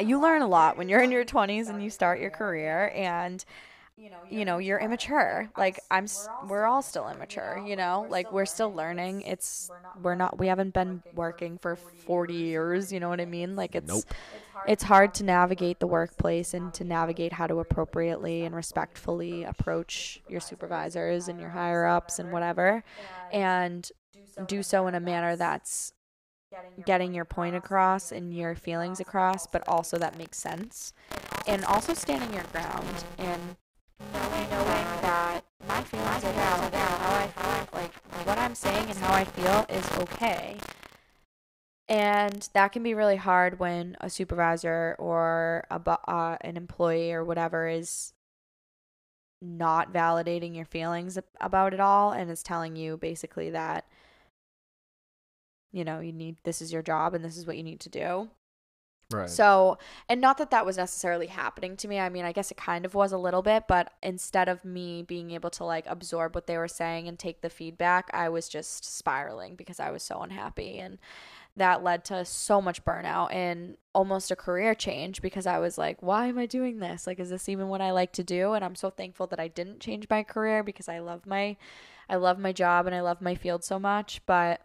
you 0.00 0.20
learn 0.20 0.42
a 0.42 0.48
lot 0.48 0.76
when 0.76 0.88
you're 0.88 1.02
in 1.02 1.12
your 1.12 1.24
20s 1.24 1.68
and 1.68 1.82
you 1.82 1.90
start 1.90 2.18
your 2.20 2.30
career 2.30 2.90
and 2.94 3.44
you 4.30 4.44
know 4.44 4.58
you're 4.58 4.78
immature. 4.78 5.50
like 5.56 5.80
i'm 5.90 6.04
s- 6.04 6.28
we're 6.40 6.64
all 6.66 6.82
still 6.82 7.08
immature 7.08 7.58
you 7.58 7.76
know? 7.76 8.06
like 8.08 8.30
we're 8.32 8.46
still 8.46 8.72
learning. 8.74 9.22
It's 9.22 9.70
we're 10.00 10.14
not 10.14 10.38
we 10.38 10.46
haven't 10.46 10.72
been 10.72 11.02
working 11.14 11.58
for 11.58 11.76
40 11.76 12.34
years 12.34 12.92
you 12.92 13.00
know 13.00 13.08
what 13.10 13.20
i 13.20 13.26
mean? 13.26 13.56
Like 13.56 13.74
it's 13.74 13.88
Nope. 13.88 14.04
it's 14.64 14.84
hard 14.84 15.14
to 15.14 15.24
navigate 15.24 15.80
the 15.80 15.86
workplace 15.86 16.54
and 16.54 16.72
to 16.74 16.84
navigate 16.84 17.32
how 17.34 17.46
to 17.46 17.58
appropriately 17.60 18.44
and 18.44 18.54
respectfully 18.54 19.44
approach 19.44 20.22
your 20.28 20.40
supervisors 20.40 21.28
and 21.28 21.40
your 21.40 21.50
higher 21.50 21.84
ups 21.86 22.18
and 22.18 22.32
whatever 22.32 22.84
and 23.30 23.90
do 24.46 24.62
so 24.62 24.86
in 24.86 24.94
a 24.94 25.00
manner 25.00 25.36
that's 25.36 25.92
getting 26.84 27.14
your 27.14 27.24
point 27.24 27.54
across 27.54 28.10
and 28.12 28.34
your 28.34 28.54
feelings 28.54 29.00
across 29.00 29.46
but 29.46 29.62
also 29.68 29.98
that 29.98 30.16
makes 30.18 30.38
sense. 30.38 30.92
And 31.46 31.64
also 31.66 31.92
standing 31.94 32.32
your 32.32 32.44
ground 32.52 33.04
and 33.18 33.56
that 35.02 35.44
my 35.68 35.82
feelings 35.82 36.22
valid 36.22 36.74
and 36.74 36.74
how 36.74 37.14
I 37.14 37.26
feel, 37.28 37.80
like 37.80 38.26
what 38.26 38.38
I'm 38.38 38.54
saying 38.54 38.88
and 38.88 38.98
how 38.98 39.12
I 39.12 39.24
feel 39.24 39.66
is 39.68 39.90
okay. 39.98 40.56
And 41.88 42.48
that 42.54 42.72
can 42.72 42.82
be 42.82 42.94
really 42.94 43.16
hard 43.16 43.58
when 43.58 43.96
a 44.00 44.08
supervisor 44.08 44.96
or 44.98 45.64
a 45.70 45.80
uh, 46.08 46.36
an 46.40 46.56
employee 46.56 47.12
or 47.12 47.24
whatever 47.24 47.68
is 47.68 48.12
not 49.42 49.92
validating 49.92 50.54
your 50.54 50.64
feelings 50.64 51.18
about 51.40 51.74
it 51.74 51.80
all 51.80 52.12
and 52.12 52.30
is 52.30 52.42
telling 52.42 52.76
you 52.76 52.96
basically 52.96 53.50
that 53.50 53.84
you 55.72 55.84
know 55.84 55.98
you 55.98 56.12
need 56.12 56.36
this 56.44 56.62
is 56.62 56.72
your 56.72 56.82
job 56.82 57.12
and 57.12 57.24
this 57.24 57.36
is 57.36 57.44
what 57.44 57.56
you 57.56 57.62
need 57.64 57.80
to 57.80 57.88
do 57.88 58.30
Right. 59.12 59.30
so, 59.30 59.78
and 60.08 60.20
not 60.20 60.38
that 60.38 60.50
that 60.50 60.66
was 60.66 60.76
necessarily 60.76 61.26
happening 61.26 61.76
to 61.78 61.88
me. 61.88 61.98
I 61.98 62.08
mean, 62.08 62.24
I 62.24 62.32
guess 62.32 62.50
it 62.50 62.56
kind 62.56 62.84
of 62.84 62.94
was 62.94 63.12
a 63.12 63.18
little 63.18 63.42
bit, 63.42 63.64
but 63.68 63.92
instead 64.02 64.48
of 64.48 64.64
me 64.64 65.02
being 65.02 65.30
able 65.30 65.50
to 65.50 65.64
like 65.64 65.84
absorb 65.86 66.34
what 66.34 66.46
they 66.46 66.56
were 66.56 66.68
saying 66.68 67.08
and 67.08 67.18
take 67.18 67.40
the 67.40 67.50
feedback, 67.50 68.10
I 68.12 68.28
was 68.28 68.48
just 68.48 68.84
spiraling 68.84 69.54
because 69.56 69.80
I 69.80 69.90
was 69.90 70.02
so 70.02 70.20
unhappy. 70.20 70.78
And 70.78 70.98
that 71.56 71.82
led 71.82 72.04
to 72.06 72.24
so 72.24 72.62
much 72.62 72.84
burnout 72.84 73.32
and 73.32 73.76
almost 73.94 74.30
a 74.30 74.36
career 74.36 74.74
change 74.74 75.20
because 75.20 75.46
I 75.46 75.58
was 75.58 75.76
like, 75.76 76.02
why 76.02 76.26
am 76.26 76.38
I 76.38 76.46
doing 76.46 76.78
this? 76.78 77.06
Like, 77.06 77.20
is 77.20 77.30
this 77.30 77.48
even 77.48 77.68
what 77.68 77.82
I 77.82 77.90
like 77.90 78.12
to 78.12 78.24
do? 78.24 78.54
And 78.54 78.64
I'm 78.64 78.74
so 78.74 78.88
thankful 78.88 79.26
that 79.28 79.40
I 79.40 79.48
didn't 79.48 79.80
change 79.80 80.06
my 80.08 80.22
career 80.22 80.62
because 80.62 80.88
I 80.88 81.00
love 81.00 81.26
my, 81.26 81.56
I 82.08 82.16
love 82.16 82.38
my 82.38 82.52
job 82.52 82.86
and 82.86 82.94
I 82.94 83.02
love 83.02 83.20
my 83.20 83.34
field 83.34 83.64
so 83.64 83.78
much. 83.78 84.22
But 84.24 84.62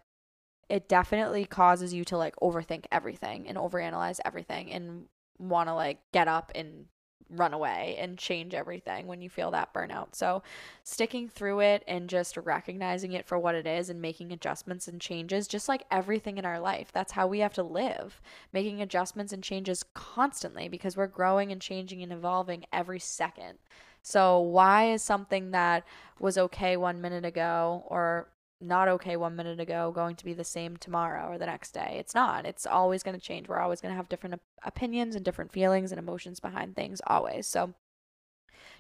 it 0.70 0.90
definitely 0.90 1.46
causes 1.46 1.94
you 1.94 2.04
to 2.06 2.18
like 2.18 2.36
overthink 2.38 2.86
everything 2.92 3.48
and 3.48 3.58
overanalyze 3.58 4.20
everything 4.26 4.72
and 4.72 5.06
want 5.40 5.70
to 5.70 5.74
like 5.74 6.00
get 6.12 6.28
up 6.28 6.52
and 6.56 6.86
run 7.30 7.54
away 7.54 7.96
and 8.00 8.18
change 8.18 8.54
everything 8.54 9.08
when 9.08 9.22
you 9.22 9.30
feel 9.30 9.52
that 9.52 9.74
burnout. 9.74 10.16
So, 10.16 10.44
sticking 10.84 11.28
through 11.28 11.60
it 11.62 11.84
and 11.88 12.10
just 12.10 12.38
recognizing 12.38 13.14
it 13.14 13.26
for 13.26 13.38
what 13.38 13.56
it 13.56 13.68
is 13.68 13.90
and 13.90 14.02
making 14.02 14.32
adjustments 14.32 14.88
and 14.88 15.02
changes, 15.02 15.48
just 15.48 15.68
like 15.68 15.84
everything 15.92 16.38
in 16.38 16.46
our 16.46 16.60
life. 16.60 16.92
That's 16.94 17.12
how 17.14 17.28
we 17.28 17.40
have 17.40 17.54
to 17.56 17.64
live, 17.64 18.22
making 18.54 18.82
adjustments 18.82 19.34
and 19.34 19.44
changes 19.44 19.84
constantly 19.94 20.68
because 20.68 20.96
we're 20.96 21.08
growing 21.08 21.52
and 21.52 21.62
changing 21.62 22.02
and 22.02 22.14
evolving 22.14 22.66
every 22.72 23.00
second. 23.00 23.58
So, 24.02 24.40
why 24.40 24.92
is 24.92 25.04
something 25.04 25.52
that 25.52 25.86
was 26.20 26.38
okay 26.38 26.78
one 26.78 27.02
minute 27.02 27.26
ago 27.26 27.84
or 27.88 28.30
not 28.60 28.88
okay 28.88 29.16
one 29.16 29.36
minute 29.36 29.60
ago 29.60 29.92
going 29.94 30.16
to 30.16 30.26
be 30.26 30.34
the 30.34 30.44
same 30.44 30.78
tomorrow 30.78 31.32
or 31.32 31.38
the 31.38 31.46
next 31.46 31.72
day. 31.72 31.98
It's 32.00 32.16
not. 32.16 32.46
It's 32.46 32.66
always 32.66 33.04
going 33.04 33.16
to 33.18 33.24
change. 33.24 33.48
We're 33.48 33.60
always 33.60 33.82
going 33.82 33.92
to 33.92 33.96
have 33.98 34.10
different 34.10 34.36
op- 34.36 34.42
opinions 34.64 35.16
and 35.16 35.24
different 35.24 35.52
feelings 35.52 35.92
and 35.92 36.00
emotions 36.00 36.40
behind 36.40 36.76
things, 36.76 37.00
always. 37.06 37.46
So, 37.46 37.74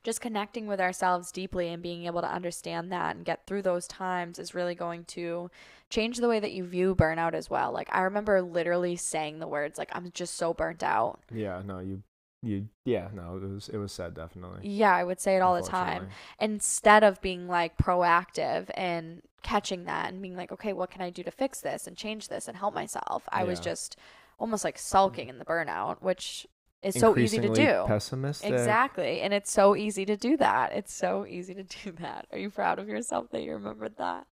just 0.04 0.22
connecting 0.22 0.68
with 0.68 0.80
ourselves 0.80 1.32
deeply 1.32 1.70
and 1.70 1.82
being 1.82 2.06
able 2.06 2.22
to 2.22 2.32
understand 2.32 2.92
that 2.92 3.16
and 3.16 3.26
get 3.26 3.46
through 3.46 3.64
those 3.64 3.88
times 3.88 4.40
is 4.40 4.56
really 4.56 4.76
going 4.76 5.04
to 5.06 5.50
change 5.90 6.18
the 6.18 6.28
way 6.30 6.40
that 6.40 6.52
you 6.54 6.64
view 6.66 6.96
burnout 6.96 7.34
as 7.34 7.50
well. 7.50 7.72
Like, 7.72 7.90
I 7.92 8.02
remember 8.02 8.42
literally 8.42 8.96
saying 8.96 9.40
the 9.40 9.48
words, 9.48 9.78
like, 9.78 9.90
I'm 9.94 10.12
just 10.14 10.36
so 10.36 10.54
burnt 10.54 10.84
out. 10.84 11.20
yeah. 11.34 11.62
No. 11.66 11.80
You. 11.80 12.04
You. 12.44 12.68
Yeah. 12.86 13.10
No. 13.14 13.38
It 13.38 13.44
was. 13.44 13.70
It 13.70 13.78
was 13.78 13.92
said 13.92 14.14
definitely. 14.14 14.68
Yeah, 14.70 14.96
I 14.96 15.04
would 15.04 15.20
say 15.20 15.36
it 15.36 15.42
all 15.42 15.56
the 15.56 15.68
time. 15.68 16.10
instead 16.40 17.04
of 17.04 17.20
being 17.20 17.48
like 17.48 17.78
proactive 17.78 18.70
and 18.76 19.24
catching 19.44 19.86
that 19.86 20.10
and 20.12 20.22
being 20.22 20.36
like, 20.36 20.52
okay, 20.52 20.74
what 20.74 20.92
can 20.92 21.02
I 21.02 21.10
do 21.10 21.24
to 21.24 21.32
fix 21.32 21.62
this 21.62 21.88
and 21.88 21.96
change 21.96 22.28
this 22.28 22.48
and 22.48 22.58
help 22.58 22.74
myself? 22.74 23.24
I 23.30 23.44
was 23.44 23.60
just 23.60 23.98
almost 24.40 24.64
like 24.64 24.78
sulking 24.78 25.30
in 25.30 25.40
the 25.40 25.46
burnout, 25.46 26.02
which 26.02 26.48
is 26.84 26.96
so 26.96 27.18
easy 27.18 27.40
to 27.40 27.54
do. 27.54 27.84
Pessimistic. 27.88 28.52
Exactly. 28.52 29.22
And 29.22 29.34
it's 29.34 29.52
so 29.52 29.76
easy 29.76 30.06
to 30.06 30.16
do 30.16 30.38
that. 30.38 30.74
It's 30.74 30.94
so 30.94 31.26
easy 31.26 31.54
to 31.54 31.64
do 31.64 31.92
that. 32.00 32.28
Are 32.32 32.38
you 32.38 32.50
proud 32.50 32.80
of 32.80 32.88
yourself 32.88 33.30
that 33.32 33.42
you 33.44 33.54
remembered 33.54 33.98
that? 33.98 34.26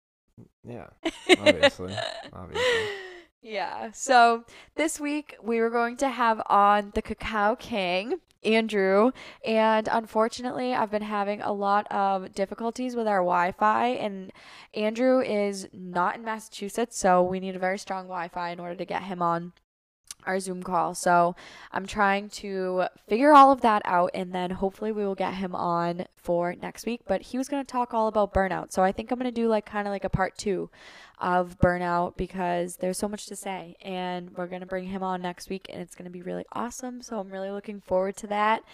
Yeah. 0.66 0.88
Obviously. 1.38 1.94
Obviously. 2.32 2.64
Yeah. 3.42 3.90
So 3.92 4.44
this 4.76 5.00
week 5.00 5.36
we 5.42 5.60
were 5.60 5.70
going 5.70 5.96
to 5.98 6.08
have 6.08 6.40
on 6.46 6.92
the 6.94 7.02
Cacao 7.02 7.56
King, 7.56 8.20
Andrew, 8.44 9.10
and 9.44 9.88
unfortunately 9.90 10.72
I've 10.72 10.92
been 10.92 11.02
having 11.02 11.42
a 11.42 11.52
lot 11.52 11.90
of 11.90 12.32
difficulties 12.34 12.94
with 12.94 13.08
our 13.08 13.18
Wi-Fi 13.18 13.88
and 13.88 14.32
Andrew 14.74 15.20
is 15.20 15.68
not 15.72 16.14
in 16.14 16.24
Massachusetts, 16.24 16.96
so 16.96 17.20
we 17.20 17.40
need 17.40 17.56
a 17.56 17.58
very 17.58 17.78
strong 17.78 18.04
Wi-Fi 18.04 18.50
in 18.50 18.60
order 18.60 18.76
to 18.76 18.84
get 18.84 19.02
him 19.02 19.20
on 19.20 19.52
our 20.24 20.38
Zoom 20.38 20.62
call. 20.62 20.94
So 20.94 21.34
I'm 21.72 21.86
trying 21.86 22.28
to 22.30 22.84
figure 23.08 23.32
all 23.32 23.50
of 23.50 23.60
that 23.62 23.82
out 23.84 24.12
and 24.14 24.32
then 24.32 24.50
hopefully 24.50 24.92
we 24.92 25.04
will 25.04 25.16
get 25.16 25.34
him 25.34 25.54
on 25.54 26.06
for 26.16 26.54
next 26.54 26.86
week. 26.86 27.00
But 27.08 27.22
he 27.22 27.38
was 27.38 27.48
going 27.48 27.64
to 27.64 27.70
talk 27.70 27.92
all 27.92 28.06
about 28.06 28.32
burnout. 28.32 28.72
So 28.72 28.82
I 28.82 28.92
think 28.92 29.10
I'm 29.10 29.18
going 29.18 29.32
to 29.32 29.40
do 29.40 29.48
like 29.48 29.66
kind 29.66 29.88
of 29.88 29.92
like 29.92 30.04
a 30.04 30.08
part 30.08 30.38
two 30.38 30.70
of 31.22 31.56
burnout 31.58 32.16
because 32.16 32.76
there's 32.76 32.98
so 32.98 33.08
much 33.08 33.26
to 33.26 33.36
say. 33.36 33.76
And 33.80 34.36
we're 34.36 34.48
going 34.48 34.60
to 34.60 34.66
bring 34.66 34.84
him 34.84 35.04
on 35.04 35.22
next 35.22 35.48
week 35.48 35.66
and 35.70 35.80
it's 35.80 35.94
going 35.94 36.04
to 36.04 36.10
be 36.10 36.20
really 36.20 36.44
awesome. 36.52 37.00
So 37.00 37.18
I'm 37.18 37.30
really 37.30 37.50
looking 37.50 37.80
forward 37.80 38.16
to 38.18 38.26
that. 38.26 38.64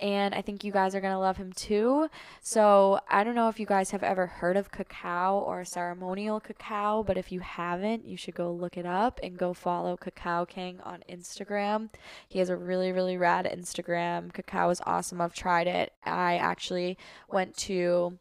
And 0.00 0.34
I 0.34 0.40
think 0.40 0.64
you 0.64 0.72
guys 0.72 0.94
are 0.94 1.02
going 1.02 1.12
to 1.12 1.18
love 1.18 1.36
him 1.36 1.52
too. 1.52 2.08
So 2.40 3.00
I 3.10 3.22
don't 3.22 3.34
know 3.34 3.50
if 3.50 3.60
you 3.60 3.66
guys 3.66 3.90
have 3.90 4.02
ever 4.02 4.26
heard 4.26 4.56
of 4.56 4.72
cacao 4.72 5.40
or 5.40 5.62
ceremonial 5.62 6.40
cacao, 6.40 7.02
but 7.02 7.18
if 7.18 7.30
you 7.30 7.40
haven't, 7.40 8.06
you 8.06 8.16
should 8.16 8.34
go 8.34 8.50
look 8.50 8.78
it 8.78 8.86
up 8.86 9.20
and 9.22 9.36
go 9.36 9.52
follow 9.52 9.98
Cacao 9.98 10.46
King 10.46 10.80
on 10.84 11.04
Instagram. 11.06 11.90
He 12.26 12.38
has 12.38 12.48
a 12.48 12.56
really, 12.56 12.92
really 12.92 13.18
rad 13.18 13.44
Instagram. 13.44 14.32
Cacao 14.32 14.70
is 14.70 14.80
awesome. 14.86 15.20
I've 15.20 15.34
tried 15.34 15.66
it. 15.66 15.92
I 16.02 16.36
actually 16.36 16.96
went 17.28 17.54
to 17.58 18.18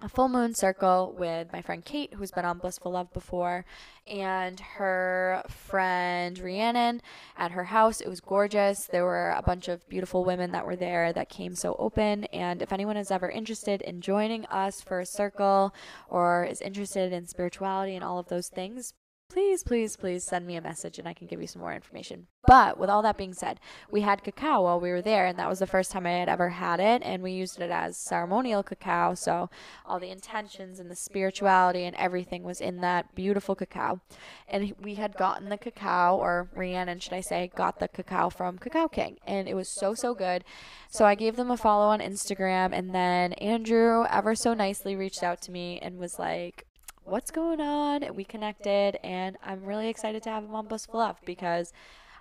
a 0.00 0.08
full 0.08 0.28
moon 0.28 0.54
circle 0.54 1.14
with 1.18 1.52
my 1.52 1.60
friend 1.60 1.84
Kate, 1.84 2.14
who's 2.14 2.30
been 2.30 2.44
on 2.44 2.58
Blissful 2.58 2.92
Love 2.92 3.12
before, 3.12 3.64
and 4.06 4.60
her 4.60 5.42
friend 5.48 6.38
Rhiannon 6.38 7.02
at 7.36 7.50
her 7.50 7.64
house. 7.64 8.00
It 8.00 8.08
was 8.08 8.20
gorgeous. 8.20 8.86
There 8.86 9.04
were 9.04 9.30
a 9.30 9.42
bunch 9.42 9.66
of 9.66 9.88
beautiful 9.88 10.24
women 10.24 10.52
that 10.52 10.64
were 10.64 10.76
there 10.76 11.12
that 11.12 11.28
came 11.28 11.56
so 11.56 11.74
open. 11.80 12.24
And 12.26 12.62
if 12.62 12.72
anyone 12.72 12.96
is 12.96 13.10
ever 13.10 13.28
interested 13.28 13.82
in 13.82 14.00
joining 14.00 14.46
us 14.46 14.80
for 14.80 15.00
a 15.00 15.06
circle 15.06 15.74
or 16.08 16.44
is 16.44 16.60
interested 16.60 17.12
in 17.12 17.26
spirituality 17.26 17.96
and 17.96 18.04
all 18.04 18.20
of 18.20 18.28
those 18.28 18.48
things, 18.48 18.94
please, 19.28 19.62
please, 19.62 19.96
please 19.96 20.24
send 20.24 20.46
me 20.46 20.56
a 20.56 20.60
message 20.60 20.98
and 20.98 21.06
I 21.06 21.12
can 21.12 21.26
give 21.26 21.40
you 21.40 21.46
some 21.46 21.62
more 21.62 21.72
information. 21.72 22.26
But 22.46 22.78
with 22.78 22.88
all 22.88 23.02
that 23.02 23.18
being 23.18 23.34
said, 23.34 23.60
we 23.90 24.00
had 24.00 24.24
cacao 24.24 24.62
while 24.62 24.80
we 24.80 24.90
were 24.90 25.02
there, 25.02 25.26
and 25.26 25.38
that 25.38 25.48
was 25.48 25.58
the 25.58 25.66
first 25.66 25.90
time 25.90 26.06
I 26.06 26.12
had 26.12 26.28
ever 26.28 26.48
had 26.48 26.80
it, 26.80 27.02
and 27.04 27.22
we 27.22 27.32
used 27.32 27.60
it 27.60 27.70
as 27.70 27.98
ceremonial 27.98 28.62
cacao. 28.62 29.14
So 29.14 29.50
all 29.84 30.00
the 30.00 30.10
intentions 30.10 30.80
and 30.80 30.90
the 30.90 30.96
spirituality 30.96 31.84
and 31.84 31.94
everything 31.96 32.42
was 32.42 32.60
in 32.60 32.80
that 32.80 33.14
beautiful 33.14 33.54
cacao. 33.54 34.00
And 34.48 34.74
we 34.82 34.94
had 34.94 35.16
gotten 35.16 35.50
the 35.50 35.58
cacao, 35.58 36.16
or 36.16 36.48
Rhiannon, 36.54 37.00
should 37.00 37.12
I 37.12 37.20
say, 37.20 37.50
got 37.54 37.80
the 37.80 37.88
cacao 37.88 38.30
from 38.30 38.58
Cacao 38.58 38.88
King, 38.88 39.18
and 39.26 39.46
it 39.46 39.54
was 39.54 39.68
so, 39.68 39.94
so 39.94 40.14
good. 40.14 40.42
So 40.88 41.04
I 41.04 41.14
gave 41.14 41.36
them 41.36 41.50
a 41.50 41.56
follow 41.56 41.88
on 41.88 42.00
Instagram, 42.00 42.70
and 42.72 42.94
then 42.94 43.34
Andrew 43.34 44.06
ever 44.10 44.34
so 44.34 44.54
nicely 44.54 44.96
reached 44.96 45.22
out 45.22 45.42
to 45.42 45.52
me 45.52 45.78
and 45.82 45.98
was 45.98 46.18
like, 46.18 46.64
what's 47.08 47.30
going 47.30 47.60
on? 47.60 48.14
We 48.14 48.24
connected, 48.24 48.98
and 49.02 49.36
I'm 49.42 49.64
really 49.64 49.88
excited 49.88 50.22
to 50.24 50.30
have 50.30 50.44
him 50.44 50.54
on 50.54 50.66
Blissful 50.66 50.98
Love 50.98 51.18
because 51.24 51.72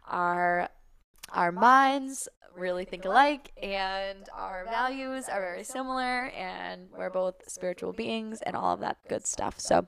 our 0.08 0.70
our 1.34 1.52
minds 1.52 2.30
really 2.56 2.86
think 2.86 3.06
alike 3.06 3.52
and 3.62 4.28
our 4.34 4.66
values 4.66 5.28
are 5.30 5.42
very 5.42 5.64
similar 5.64 6.28
and 6.30 6.88
we're 6.98 7.10
both 7.10 7.36
spiritual 7.48 7.92
beings 7.94 8.42
and 8.42 8.56
all 8.56 8.74
of 8.74 8.80
that 8.80 8.98
good 9.10 9.28
stuff. 9.28 9.60
So 9.60 9.88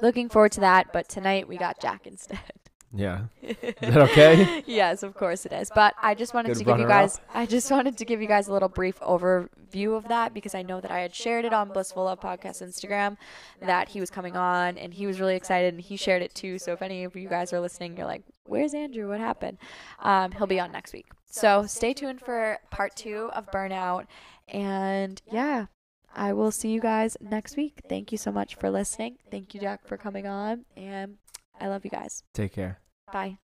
looking 0.00 0.28
forward 0.28 0.52
to 0.52 0.60
that, 0.60 0.92
but 0.92 1.08
tonight 1.08 1.48
we 1.48 1.56
got 1.56 1.80
Jack 1.80 2.06
instead. 2.06 2.67
Yeah. 2.94 3.24
Is 3.42 3.56
that 3.80 3.98
okay? 3.98 4.62
yes, 4.66 5.02
of 5.02 5.14
course 5.14 5.44
it 5.44 5.52
is. 5.52 5.70
But 5.74 5.94
I 6.00 6.14
just 6.14 6.32
wanted 6.32 6.48
Good 6.48 6.58
to 6.58 6.64
give 6.64 6.78
you 6.78 6.86
guys 6.86 7.20
I 7.34 7.44
just 7.46 7.70
wanted 7.70 7.98
to 7.98 8.04
give 8.04 8.22
you 8.22 8.28
guys 8.28 8.48
a 8.48 8.52
little 8.52 8.68
brief 8.68 8.98
overview 9.00 9.96
of 9.96 10.08
that 10.08 10.32
because 10.32 10.54
I 10.54 10.62
know 10.62 10.80
that 10.80 10.90
I 10.90 11.00
had 11.00 11.14
shared 11.14 11.44
it 11.44 11.52
on 11.52 11.68
Blissful 11.68 12.04
Love 12.04 12.20
Podcast 12.20 12.62
Instagram 12.62 13.16
that 13.60 13.88
he 13.90 14.00
was 14.00 14.10
coming 14.10 14.36
on 14.36 14.78
and 14.78 14.94
he 14.94 15.06
was 15.06 15.20
really 15.20 15.36
excited 15.36 15.74
and 15.74 15.82
he 15.82 15.96
shared 15.96 16.22
it 16.22 16.34
too. 16.34 16.58
So 16.58 16.72
if 16.72 16.80
any 16.80 17.04
of 17.04 17.14
you 17.14 17.28
guys 17.28 17.52
are 17.52 17.60
listening, 17.60 17.96
you're 17.96 18.06
like, 18.06 18.22
Where's 18.44 18.72
Andrew? 18.72 19.08
What 19.08 19.20
happened? 19.20 19.58
Um, 20.00 20.32
he'll 20.32 20.46
be 20.46 20.58
on 20.58 20.72
next 20.72 20.94
week. 20.94 21.06
So 21.30 21.66
stay 21.66 21.92
tuned 21.92 22.20
for 22.22 22.58
part 22.70 22.96
two 22.96 23.30
of 23.34 23.50
Burnout. 23.50 24.06
And 24.48 25.20
yeah, 25.30 25.66
I 26.14 26.32
will 26.32 26.50
see 26.50 26.70
you 26.70 26.80
guys 26.80 27.16
next 27.20 27.56
week. 27.56 27.82
Thank 27.88 28.10
you 28.10 28.18
so 28.18 28.32
much 28.32 28.54
for 28.54 28.70
listening. 28.70 29.18
Thank 29.30 29.54
you, 29.54 29.60
Jack, 29.60 29.86
for 29.86 29.98
coming 29.98 30.26
on. 30.26 30.64
And 30.76 31.18
I 31.60 31.68
love 31.68 31.84
you 31.84 31.90
guys. 31.90 32.22
Take 32.34 32.52
care. 32.52 32.80
Bye. 33.12 33.38